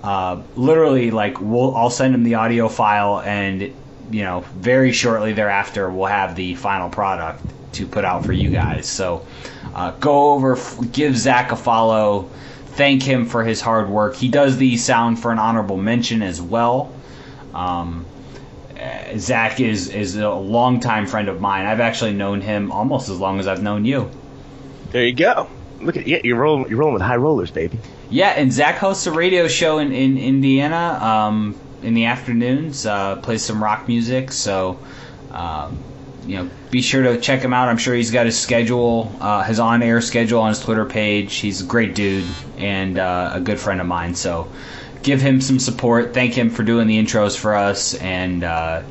[0.03, 5.33] uh, literally like we'll I'll send him the audio file, and you know very shortly
[5.33, 7.43] thereafter we'll have the final product
[7.73, 8.87] to put out for you guys.
[8.87, 9.27] So
[9.75, 10.59] uh, go over,
[10.93, 12.29] give Zach a follow
[12.77, 14.17] thank him for his hard work.
[14.17, 16.93] He does the sound for an honorable mention as well.
[17.53, 18.07] Um,
[19.17, 21.67] Zach is is a longtime friend of mine.
[21.67, 24.11] I've actually known him almost as long as I've known you.
[24.91, 25.49] There you go.
[25.81, 27.79] Look at yeah, you're rolling you're rolling with high rollers, baby.
[28.11, 33.17] Yeah, and Zach hosts a radio show in, in Indiana um, in the afternoons, uh,
[33.17, 34.33] plays some rock music.
[34.33, 34.79] So,
[35.33, 35.79] um,
[36.27, 37.69] you know, be sure to check him out.
[37.69, 41.35] I'm sure he's got his schedule, uh, his on air schedule on his Twitter page.
[41.35, 44.15] He's a great dude and uh, a good friend of mine.
[44.15, 44.49] So,
[45.05, 46.15] give him some support.
[46.15, 47.95] Thank him for doing the intros for us.
[47.95, 48.83] And, uh,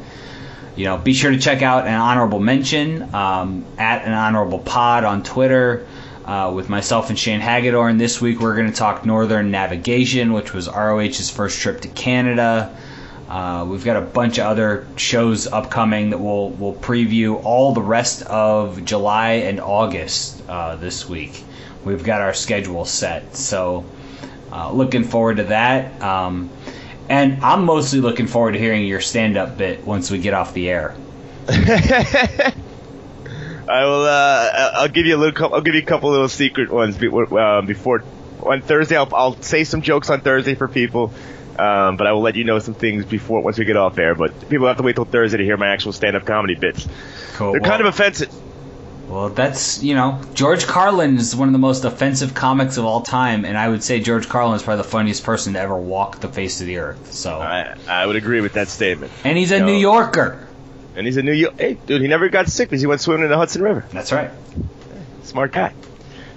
[0.76, 5.04] you know, be sure to check out an honorable mention um, at an honorable pod
[5.04, 5.86] on Twitter
[6.26, 7.98] uh, with myself and Shane Hagedorn.
[7.98, 12.76] This week we're going to talk Northern Navigation, which was ROH's first trip to Canada.
[13.30, 17.82] Uh, we've got a bunch of other shows upcoming that we'll we'll preview all the
[17.82, 21.44] rest of July and August uh, this week.
[21.86, 23.86] We've got our schedule set, so
[24.52, 26.02] uh, looking forward to that.
[26.02, 26.50] Um,
[27.10, 30.70] and I'm mostly looking forward to hearing your stand-up bit once we get off the
[30.70, 30.96] air.
[33.68, 34.06] I will.
[34.06, 35.54] Uh, I'll give you a little.
[35.54, 38.04] I'll give you a couple little secret ones be- uh, before
[38.42, 38.96] on Thursday.
[38.98, 41.14] I'll, I'll say some jokes on Thursday for people,
[41.60, 44.16] um, but I will let you know some things before once we get off air.
[44.16, 46.88] But people have to wait till Thursday to hear my actual stand-up comedy bits.
[47.34, 47.52] Cool.
[47.54, 48.34] They're kind of offensive.
[49.08, 53.02] Well, that's you know George Carlin is one of the most offensive comics of all
[53.02, 56.20] time, and I would say George Carlin is probably the funniest person to ever walk
[56.20, 57.14] the face of the earth.
[57.14, 59.12] So, I, I would agree with that statement.
[59.24, 59.64] and he's a.
[59.64, 60.48] New Yorker.
[60.96, 61.60] And he's a New York.
[61.60, 63.86] Hey, dude, he never got sick because he went swimming in the Hudson River.
[63.92, 64.32] That's right.
[65.24, 65.74] Smart guy.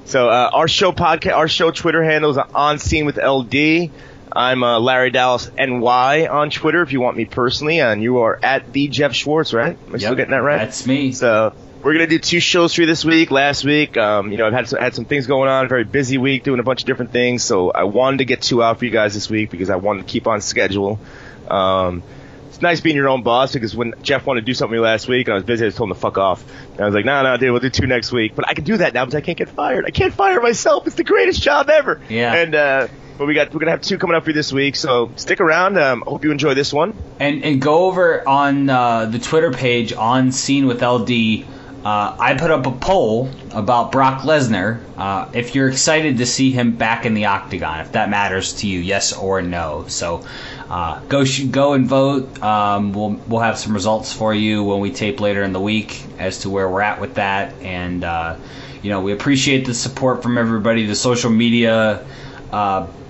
[0.07, 3.91] So uh, our show podcast, our show Twitter handle is on scene with LD.
[4.37, 8.39] I'm uh, Larry Dallas NY on Twitter if you want me personally, and you are
[8.43, 9.79] at the Jeff Schwartz, right?
[9.87, 10.59] Am I still getting that right?
[10.59, 11.13] That's me.
[11.13, 13.31] So we're gonna do two shows for you this week.
[13.31, 15.69] Last week, um, you know, I've had some, had some things going on.
[15.69, 17.45] Very busy week, doing a bunch of different things.
[17.45, 20.07] So I wanted to get two out for you guys this week because I wanted
[20.07, 20.99] to keep on schedule.
[21.49, 22.03] Um,
[22.49, 25.29] it's nice being your own boss because when Jeff wanted to do something last week
[25.29, 26.45] and I was busy, I just told him to fuck off.
[26.73, 28.35] And I was like, no, no, dude, we'll do two next week.
[28.35, 29.87] But I can do that now because I can't get fired.
[29.87, 30.87] I can't fire myself.
[30.87, 32.03] It's the greatest job ever.
[32.11, 32.35] Yeah.
[32.35, 34.77] And uh, but we got we're gonna have two coming up for you this week.
[34.77, 35.79] So stick around.
[35.79, 36.97] Um, I hope you enjoy this one.
[37.19, 41.47] And and go over on uh, the Twitter page on Scene with LD.
[41.85, 44.81] Uh, I put up a poll about Brock Lesnar.
[44.97, 48.67] Uh, if you're excited to see him back in the octagon, if that matters to
[48.67, 49.85] you, yes or no.
[49.87, 50.27] So
[50.69, 52.43] uh, go go and vote.
[52.43, 56.03] Um, we'll we'll have some results for you when we tape later in the week
[56.19, 57.55] as to where we're at with that.
[57.63, 58.37] And uh,
[58.83, 60.87] you know we appreciate the support from everybody.
[60.87, 62.05] The social media.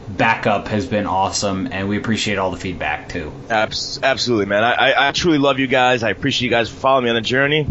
[0.09, 4.65] Backup has been awesome and we appreciate all the feedback too absolutely, man.
[4.65, 6.03] I, I, truly love you guys.
[6.03, 7.67] I appreciate you guys following me on the journey.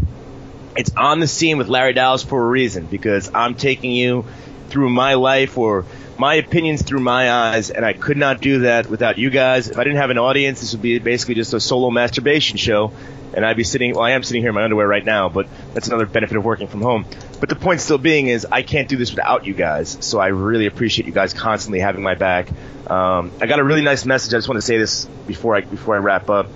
[0.76, 4.26] It's on the scene with Larry Dallas for a reason because I'm taking you
[4.70, 5.86] through my life or
[6.18, 9.68] my opinions through my eyes, and I could not do that without you guys.
[9.68, 12.94] If I didn't have an audience, this would be basically just a solo masturbation show,
[13.34, 13.94] and I'd be sitting.
[13.94, 16.46] Well, I am sitting here in my underwear right now, but that's another benefit of
[16.46, 17.06] working from home.
[17.40, 19.98] But the point still being is, I can't do this without you guys.
[20.00, 22.50] So I really appreciate you guys constantly having my back.
[22.90, 24.34] Um, I got a really nice message.
[24.34, 26.48] I just want to say this before I before I wrap up.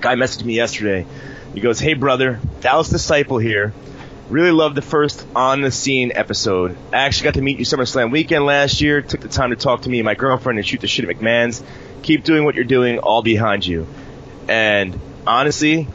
[0.00, 1.06] Guy messaged me yesterday.
[1.52, 3.74] He goes, "Hey brother, Dallas Disciple here.
[4.30, 6.76] Really loved the first on the scene episode.
[6.92, 9.02] I actually got to meet you SummerSlam weekend last year.
[9.02, 11.16] Took the time to talk to me and my girlfriend and shoot the shit at
[11.16, 11.64] McMahon's.
[12.02, 13.88] Keep doing what you're doing, all behind you.
[14.46, 15.88] And honestly,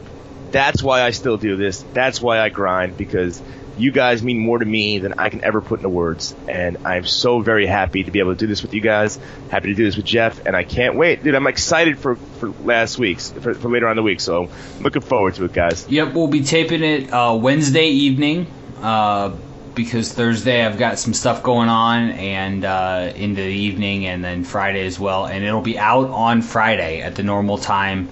[0.50, 1.82] that's why I still do this.
[1.94, 3.40] That's why I grind because
[3.78, 6.34] you guys mean more to me than I can ever put into words.
[6.48, 9.18] And I'm so very happy to be able to do this with you guys.
[9.50, 11.34] Happy to do this with Jeff, and I can't wait, dude.
[11.34, 14.20] I'm excited for for last week's for, for later on in the week.
[14.20, 15.86] So I'm looking forward to it, guys.
[15.88, 18.46] Yep, we'll be taping it uh, Wednesday evening
[18.80, 19.34] uh,
[19.74, 24.42] because Thursday I've got some stuff going on and uh, into the evening and then
[24.44, 25.26] Friday as well.
[25.26, 28.08] And it'll be out on Friday at the normal time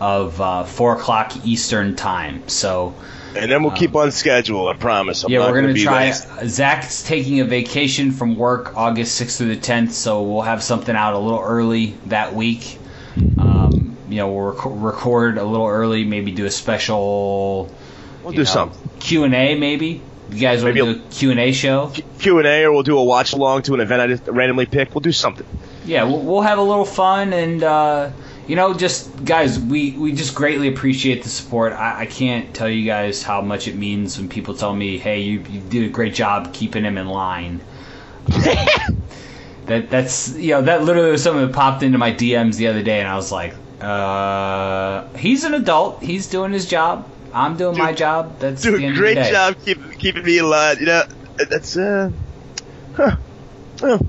[0.00, 2.48] of uh, 4 o'clock Eastern time.
[2.48, 2.94] So,
[3.36, 4.68] And then we'll keep on schedule.
[4.68, 5.24] I promise.
[5.24, 6.10] I'm yeah, we're going to be try.
[6.10, 10.94] Zach's taking a vacation from work August 6th through the 10th, so we'll have something
[10.94, 12.78] out a little early that week.
[13.38, 17.70] Um, you know, we'll rec- record a little early, maybe do a special
[18.22, 18.90] We'll do know, something.
[19.00, 20.00] Q and A maybe.
[20.30, 21.92] You guys want to do a Q and A show?
[22.18, 24.66] Q and A, or we'll do a watch along to an event I just randomly
[24.66, 24.94] picked.
[24.94, 25.46] We'll do something.
[25.84, 28.10] Yeah, we'll, we'll have a little fun and uh,
[28.46, 31.72] you know, just guys, we we just greatly appreciate the support.
[31.72, 35.20] I, I can't tell you guys how much it means when people tell me, "Hey,
[35.20, 37.60] you you did a great job keeping him in line."
[39.66, 42.82] that that's you know that literally was something that popped into my DMs the other
[42.82, 46.02] day, and I was like, uh, he's an adult.
[46.02, 47.08] He's doing his job.
[47.32, 48.38] I'm doing my job.
[48.40, 49.30] That's the Dude, great of the day.
[49.30, 50.78] job keeping keeping me in line.
[50.80, 51.02] You know,
[51.48, 52.10] that's uh,
[52.94, 53.16] huh.
[53.82, 54.00] Oh.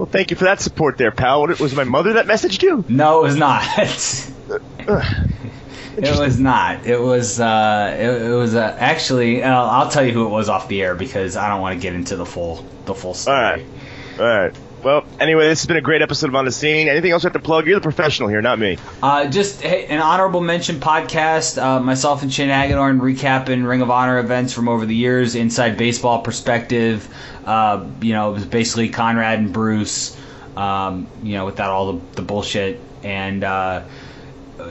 [0.00, 1.42] Well, thank you for that support there, pal.
[1.42, 2.82] What, was my mother that messaged you?
[2.88, 3.62] No, it was not.
[5.96, 6.86] It was not.
[6.86, 7.38] It was.
[7.38, 9.42] Uh, it, it was uh, actually.
[9.42, 11.82] Uh, I'll tell you who it was off the air because I don't want to
[11.82, 13.36] get into the full the full story.
[13.36, 13.66] All right.
[14.18, 14.56] All right.
[14.82, 16.88] Well, anyway, this has been a great episode of On the Scene.
[16.88, 17.66] Anything else you have to plug?
[17.66, 18.78] You're the professional here, not me.
[19.02, 21.62] Uh, just hey, an honorable mention podcast.
[21.62, 25.76] Uh, myself and Shane Hagedorn recapping Ring of Honor events from over the years, inside
[25.76, 27.06] baseball perspective.
[27.44, 30.16] Uh, you know, it was basically Conrad and Bruce.
[30.56, 33.44] Um, you know, without all the, the bullshit and.
[33.44, 33.82] Uh,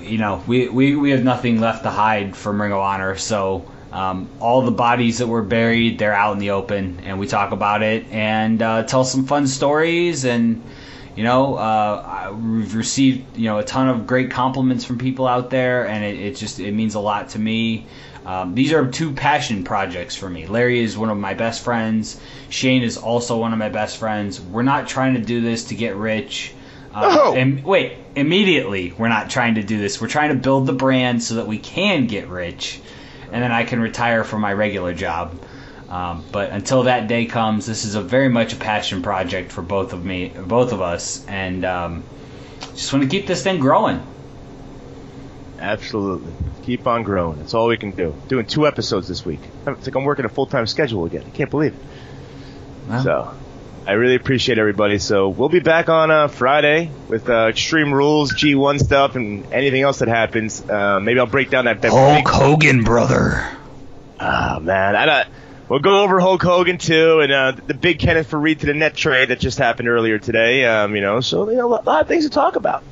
[0.02, 3.16] you know, we, we, we have nothing left to hide from Ring of Honor.
[3.18, 7.28] So um, all the bodies that were buried, they're out in the open, and we
[7.28, 10.26] talk about it and uh, tell some fun stories.
[10.26, 10.62] And
[11.16, 15.50] you know, uh, we've received you know a ton of great compliments from people out
[15.50, 17.86] there, and it, it just it means a lot to me.
[18.26, 20.46] Um, these are two passion projects for me.
[20.46, 22.20] Larry is one of my best friends.
[22.50, 24.40] Shane is also one of my best friends.
[24.40, 26.54] We're not trying to do this to get rich.
[26.94, 27.34] Uh, No.
[27.36, 30.00] and wait, immediately we're not trying to do this.
[30.02, 32.82] We're trying to build the brand so that we can get rich,
[33.32, 35.40] and then I can retire from my regular job.
[35.90, 39.64] Um, but until that day comes, this is a very much a passion project for
[39.64, 42.04] both of me, both of us, and um,
[42.76, 44.02] just want to keep this thing growing.
[45.60, 46.32] Absolutely.
[46.64, 47.40] Keep on growing.
[47.40, 48.16] That's all we can do.
[48.28, 49.40] Doing two episodes this week.
[49.66, 51.24] It's like I'm working a full time schedule again.
[51.26, 51.80] I can't believe it.
[52.88, 53.34] Well, So,
[53.90, 55.00] I really appreciate everybody.
[55.00, 59.82] So, we'll be back on uh, Friday with uh, Extreme Rules, G1 stuff, and anything
[59.82, 60.62] else that happens.
[60.70, 61.82] Uh, maybe I'll break down that.
[61.82, 63.50] that big- Hogan, brother.
[64.20, 65.28] Ah, man, I don't,
[65.70, 68.94] We'll go over Hulk Hogan too, and uh, the big Kenneth Faried to the net
[68.96, 70.66] trade that just happened earlier today.
[70.66, 72.84] Um, you know, so you know, a lot of things to talk about.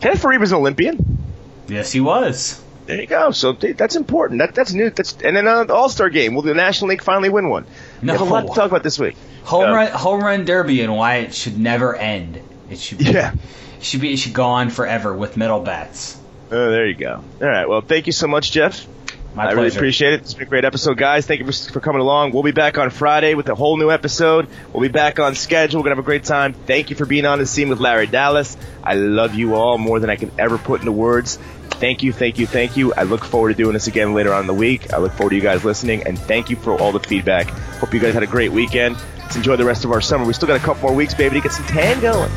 [0.00, 1.18] Kenneth Faried was an Olympian.
[1.66, 2.62] Yes, he was.
[2.86, 3.32] There you go.
[3.32, 4.38] So that's important.
[4.38, 4.90] That that's new.
[4.90, 6.34] That's and then uh, the All Star game.
[6.36, 7.66] Will the National League finally win one?
[8.00, 8.12] No.
[8.12, 9.16] We have a lot to talk about this week.
[9.48, 12.40] Home run, home run derby, and why it should never end.
[12.70, 13.32] It should be, Yeah.
[13.78, 16.16] it should be, it should go on forever with metal bats.
[16.50, 17.22] Oh, there you go.
[17.40, 17.68] All right.
[17.68, 18.86] Well, thank you so much, Jeff.
[19.34, 19.48] My pleasure.
[19.50, 19.56] I pleasure.
[19.56, 20.20] really appreciate it.
[20.20, 21.26] It's been a great episode, guys.
[21.26, 22.32] Thank you for, for coming along.
[22.32, 24.48] We'll be back on Friday with a whole new episode.
[24.72, 25.80] We'll be back on schedule.
[25.80, 26.52] We're going to have a great time.
[26.54, 28.56] Thank you for being on the scene with Larry Dallas.
[28.82, 31.38] I love you all more than I can ever put into words.
[31.70, 32.92] Thank you, thank you, thank you.
[32.94, 34.92] I look forward to doing this again later on in the week.
[34.92, 37.48] I look forward to you guys listening, and thank you for all the feedback.
[37.78, 38.96] Hope you guys had a great weekend.
[39.28, 40.24] Let's enjoy the rest of our summer.
[40.24, 42.30] We still got a couple more weeks, baby, to get some tan going.